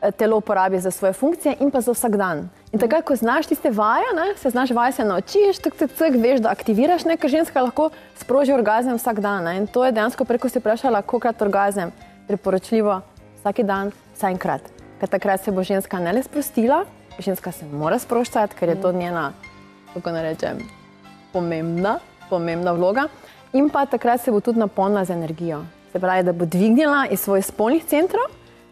eh, 0.00 0.10
telo 0.12 0.40
porabi 0.40 0.80
za 0.80 0.90
svoje 0.90 1.12
funkcije 1.12 1.56
in 1.60 1.70
pa 1.70 1.80
za 1.80 1.92
vsak 1.92 2.16
dan. 2.16 2.48
In 2.68 2.76
takrat, 2.76 3.00
ko 3.08 3.16
znaš 3.16 3.46
tiste 3.48 3.70
vaje, 3.72 4.04
ne, 4.12 4.34
se 4.36 4.50
znaš 4.50 4.70
vaje, 4.76 4.92
se 4.92 5.04
naučiš, 5.04 5.58
tak, 5.64 5.76
tak, 5.80 5.92
tak, 5.96 6.16
veš, 6.20 6.42
da 6.44 6.50
aktiviraš 6.52 7.06
nekaj, 7.08 7.30
ženska 7.30 7.62
lahko 7.64 7.88
sproži 8.20 8.52
orgazem 8.52 8.98
vsak 8.98 9.20
dan. 9.24 9.44
Ne. 9.44 9.56
In 9.56 9.66
to 9.66 9.86
je 9.86 9.92
dejansko 9.96 10.24
preko 10.28 10.50
si 10.52 10.60
vprašala, 10.60 11.00
kolikrat 11.02 11.40
orgazem 11.42 11.92
priporočljivo 12.28 13.00
vsak 13.40 13.62
dan, 13.64 13.92
vsaj 14.16 14.36
enkrat. 14.36 14.68
Ker 15.00 15.08
takrat 15.08 15.40
se 15.40 15.54
bo 15.54 15.64
ženska 15.64 15.98
ne 15.98 16.12
le 16.12 16.22
sprostila, 16.22 16.82
ženska 17.18 17.52
se 17.52 17.64
mora 17.72 17.96
sproščati, 17.98 18.58
ker 18.58 18.74
je 18.74 18.80
to 18.82 18.92
njena, 18.92 19.32
kako 19.94 20.12
naj 20.12 20.26
rečem, 20.28 20.60
pomembna, 21.32 21.98
pomembna 22.28 22.76
vloga. 22.76 23.08
In 23.56 23.70
pa 23.72 23.86
takrat 23.86 24.20
se 24.20 24.34
bo 24.34 24.44
tudi 24.44 24.60
napolnila 24.60 25.06
z 25.08 25.16
energijo. 25.16 25.64
Se 25.92 26.00
pravi, 26.00 26.22
da 26.22 26.36
bo 26.36 26.44
dvignila 26.44 27.06
iz 27.08 27.24
svojih 27.24 27.46
spolnih 27.46 27.84
centrov, 27.88 28.28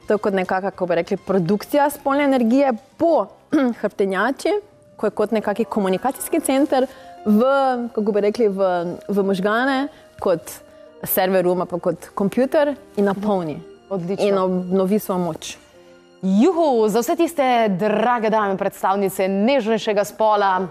to 0.06 0.14
je 0.14 0.18
kot 0.18 0.34
nekakšna, 0.34 0.70
kako 0.70 0.86
bi 0.86 0.94
rekli, 0.94 1.16
produkcija 1.16 1.90
spolne 1.90 2.24
energije 2.24 2.72
po 2.96 3.26
hrbtenjači, 3.80 4.52
ko 4.96 5.06
je 5.06 5.10
kot 5.10 5.30
nekakšen 5.30 5.68
komunikacijski 5.70 6.40
center, 6.40 6.86
v, 7.26 7.42
kako 7.94 8.12
bi 8.12 8.20
rekli, 8.20 8.48
v, 8.48 8.70
v 9.08 9.24
možgane, 9.26 9.88
kot 10.20 10.60
server 11.02 11.44
room, 11.44 11.66
pa 11.66 11.78
kot 11.78 12.10
kompjuter 12.14 12.74
in 12.96 13.04
napolni. 13.04 13.60
Odlično. 13.90 14.26
In 14.26 14.38
obnovi 14.38 14.98
svojo 14.98 15.18
moč. 15.18 15.56
Juhu, 16.22 16.88
za 16.88 17.00
vse 17.00 17.16
tiste 17.16 17.44
drage 17.78 18.30
dame, 18.30 18.56
predstavnice 18.58 19.28
nežnejšega 19.28 20.04
spola. 20.04 20.66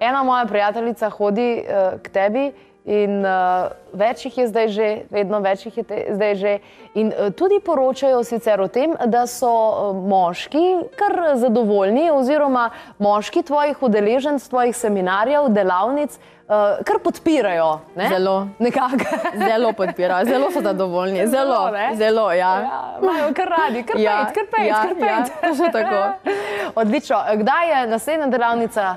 Ena 0.00 0.22
moja 0.22 0.46
prijateljica 0.46 1.10
hodi 1.10 1.50
uh, 1.60 2.00
k 2.02 2.08
tebi 2.08 2.50
in 2.84 3.20
uh, 3.26 3.68
več 3.92 4.24
jih 4.24 4.38
je 4.38 4.46
zdaj 4.48 4.68
že, 4.68 4.88
vedno 5.10 5.40
več 5.44 5.66
jih 5.66 5.76
je 5.76 5.84
te, 5.84 5.98
zdaj 6.16 6.34
že. 6.40 6.52
In 6.94 7.12
uh, 7.12 7.28
tudi 7.36 7.60
poročajo 7.60 8.22
sicer 8.24 8.60
o 8.60 8.68
tem, 8.68 8.96
da 9.06 9.26
so 9.26 9.50
uh, 9.50 9.96
moški 10.08 10.64
kar 10.98 11.36
zadovoljni, 11.36 12.08
oziroma 12.10 12.70
moški 12.98 13.42
tvojih 13.42 13.82
udeleženc, 13.82 14.48
tvojih 14.48 14.76
seminarjev, 14.76 15.48
delavnic. 15.54 16.18
Uh, 16.50 16.80
kar 16.82 16.98
podpirajo. 16.98 17.80
Ne? 17.94 18.08
Zelo. 18.10 18.48
Nekako. 18.58 19.18
Zelo 19.48 19.68
podpirajo, 19.72 20.26
zelo 20.26 20.48
so 20.50 20.58
zadovoljni, 20.64 21.26
zelo, 21.28 21.30
Zelo, 21.30 21.70
ne? 21.70 21.84
zelo, 21.94 22.24
ja. 22.32 22.50
Ja, 22.64 22.80
imajo 23.02 23.28
kar 23.38 23.52
radi, 23.54 23.82
kar 23.86 24.00
Ja, 24.02 24.16
pet, 24.26 24.34
kar 24.34 24.48
pet, 24.56 24.66
ja, 24.66 24.80
kar 24.82 24.94
pet. 24.98 25.30
ja, 25.60 25.70
tako. 25.70 26.32
Odlično. 26.82 27.22
Kdaj 27.36 27.70
je 27.70 27.86
naslednja 27.86 28.26
delavnica? 28.26 28.96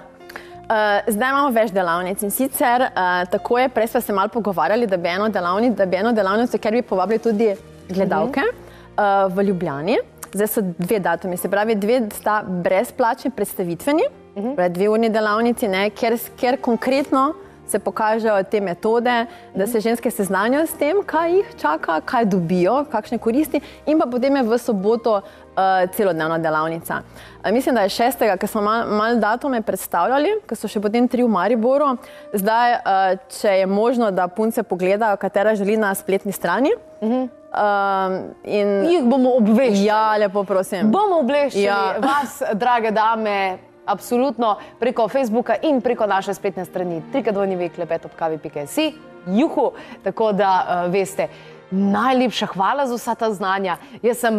Uh, 0.64 1.04
zdaj 1.12 1.30
imamo 1.30 1.50
več 1.52 1.72
delavnic 1.76 2.22
in 2.24 2.32
sicer 2.32 2.86
uh, 2.86 3.26
tako 3.28 3.58
je, 3.60 3.70
prej 3.70 3.88
smo 3.92 4.02
se 4.02 4.14
malo 4.16 4.32
pogovarjali, 4.32 4.88
da 4.88 4.98
bi 4.98 5.10
eno 5.12 5.28
delavnico, 5.30 5.76
da 5.76 5.86
bi 5.86 5.98
eno 6.00 6.14
delavnico, 6.16 6.58
ker 6.58 6.72
bi 6.72 6.82
povabili 6.82 7.20
tudi 7.20 7.50
gledalke 7.90 8.40
uh 8.40 8.48
-huh. 8.96 9.26
uh, 9.28 9.36
v 9.36 9.44
Ljubljani. 9.44 9.98
Zdaj 10.34 10.48
so 10.48 10.62
dve 10.62 11.00
datumi, 11.00 11.38
se 11.38 11.50
pravi, 11.50 11.76
dve 11.76 12.02
sta 12.16 12.44
brezplačni 12.48 13.32
predstavitveni, 13.32 14.04
uh 14.36 14.44
-huh. 14.44 14.70
dve 14.70 14.90
urni 14.90 15.10
delavnici, 15.10 15.68
ne, 15.68 15.90
ker, 15.90 16.18
ker 16.40 16.58
konkretno 16.62 17.34
se 17.68 17.80
pokažejo 17.80 18.44
te 18.44 18.62
metode, 18.62 19.26
da 19.56 19.68
se 19.68 19.80
ženske 19.80 20.12
seznanijo 20.12 20.66
s 20.68 20.74
tem, 20.74 21.04
kaj 21.06 21.32
jih 21.32 21.54
čaka, 21.62 22.02
kaj 22.02 22.26
dobijo, 22.26 22.86
kakšne 22.92 23.18
koristi, 23.18 23.62
in 23.86 24.00
pa 24.00 24.06
potem 24.06 24.36
je 24.36 24.44
v 24.44 24.58
soboto 24.58 25.22
uh, 25.22 25.90
celodnevna 25.96 26.38
delavnica. 26.38 27.02
Uh, 27.44 27.52
mislim, 27.52 27.76
da 27.76 27.82
je 27.82 27.90
šestega, 27.90 28.38
ker 28.38 28.50
smo 28.50 28.62
malo 28.62 28.96
mal 28.96 29.20
datume 29.20 29.62
predstavljali, 29.62 30.40
ker 30.48 30.58
so 30.58 30.68
še 30.68 30.82
potem 30.82 31.08
tri 31.08 31.24
v 31.24 31.32
Mariboru. 31.32 31.96
Zdaj, 32.34 32.74
uh, 32.74 33.14
če 33.40 33.60
je 33.64 33.70
možno, 33.70 34.12
da 34.12 34.28
punce 34.28 34.64
pogledajo, 34.64 35.18
katera 35.18 35.56
želi 35.56 35.78
na 35.78 35.96
spletni 35.96 36.32
strani. 36.32 36.74
Uh 37.02 37.10
-huh. 37.10 37.30
Um, 37.54 38.34
in 38.44 38.86
jih 38.90 39.04
bomo 39.06 39.36
obveščali. 39.38 39.86
Ja, 39.86 40.18
lepo 40.18 40.42
prosim. 40.44 40.92
Bomo 40.92 41.20
obveščali 41.22 41.64
ja. 41.64 41.96
vas, 42.02 42.42
drage 42.58 42.92
dame, 42.92 43.58
absolutno 43.86 44.56
preko 44.80 45.08
Facebooka 45.08 45.56
in 45.62 45.82
preko 45.82 46.06
naše 46.08 46.34
spletne 46.34 46.66
strani, 46.66 47.02
trikadvojni 47.12 47.56
vek, 47.56 47.78
lepet 47.78 48.06
ob 48.06 48.12
kavi.si, 48.16 48.94
juhu, 49.28 49.72
tako 50.04 50.32
da 50.32 50.52
uh, 50.86 50.92
veste. 50.92 51.28
Najlepša 51.72 52.46
hvala 52.54 52.86
za 52.88 52.96
vsa 52.96 53.16
ta 53.16 53.32
znanja. 53.34 53.78
Jaz 54.02 54.20
sem 54.22 54.36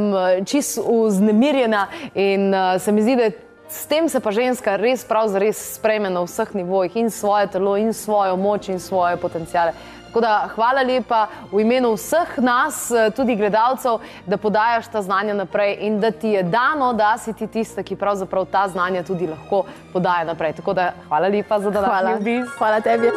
čist 0.47 0.79
vznemirjena 0.79 1.89
in 2.15 2.55
uh, 2.55 2.79
se 2.79 2.93
mi 2.93 3.03
zdi, 3.03 3.17
da 3.17 3.31
s 3.69 3.87
tem 3.87 4.09
se 4.09 4.21
pa 4.21 4.31
ženska 4.31 4.77
res 4.77 5.05
prav 5.05 5.29
zares 5.33 5.59
sprejme 5.75 6.11
na 6.11 6.23
vseh 6.23 6.55
nivojih 6.55 6.97
in 6.97 7.11
svoje 7.11 7.49
telo 7.51 7.77
in 7.77 7.93
svojo 7.93 8.37
moč 8.37 8.69
in 8.69 8.79
svoje 8.81 9.17
potencijale. 9.17 9.73
Tako 10.15 10.21
da 10.21 10.49
hvala 10.55 10.83
lepa 10.83 11.27
v 11.53 11.61
imenu 11.61 11.89
vseh 11.97 12.37
nas, 12.39 12.93
tudi 13.17 13.35
gledalcev, 13.37 13.99
da 14.27 14.37
podajaš 14.37 14.87
ta 14.87 15.03
znanja 15.03 15.35
naprej 15.35 15.75
in 15.81 15.99
da 16.01 16.11
ti 16.11 16.29
je 16.29 16.43
dano, 16.43 16.93
da 16.93 17.17
si 17.19 17.33
ti 17.33 17.47
tista, 17.47 17.83
ki 17.83 17.97
pravzaprav 17.97 18.47
ta 18.47 18.69
znanja 18.69 19.03
tudi 19.03 19.27
lahko 19.27 19.65
podaja 19.93 20.25
naprej. 20.25 20.53
Tako 20.53 20.73
da 20.73 20.93
hvala 21.09 21.29
lepa 21.29 21.59
za 21.61 21.71
današnji 21.71 22.15
obisk. 22.15 22.59
Hvala 22.59 22.81
tebi. 22.81 23.11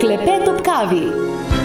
Klepet 0.00 0.48
ob 0.48 0.58
kavi. 0.66 1.63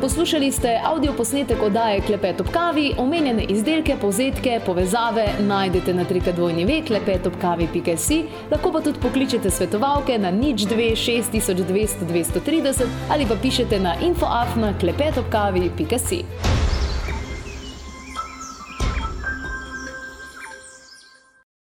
Poslušali 0.00 0.52
ste 0.52 0.80
avdio 0.84 1.12
posnetek 1.12 1.62
oddaje 1.62 2.00
Klepet 2.00 2.40
ob 2.40 2.48
kavi, 2.48 2.94
omenjene 2.98 3.44
izdelke, 3.44 3.96
povzetke, 4.00 4.60
povezave 4.66 5.26
najdete 5.40 5.94
na 5.94 6.04
trikadvojni 6.04 6.64
vek, 6.64 6.86
klepetobkavi.si, 6.86 8.22
lahko 8.50 8.72
pa 8.72 8.80
tudi 8.80 9.00
pokličete 9.02 9.50
svetovalke 9.50 10.18
na 10.18 10.30
nič 10.30 10.64
2 10.72 10.90
6200 10.96 12.08
230 12.08 12.84
ali 13.10 13.26
pa 13.28 13.36
pišete 13.42 13.80
na 13.80 13.94
infoafna 14.00 14.72
klepetobkavi.si. 14.80 16.24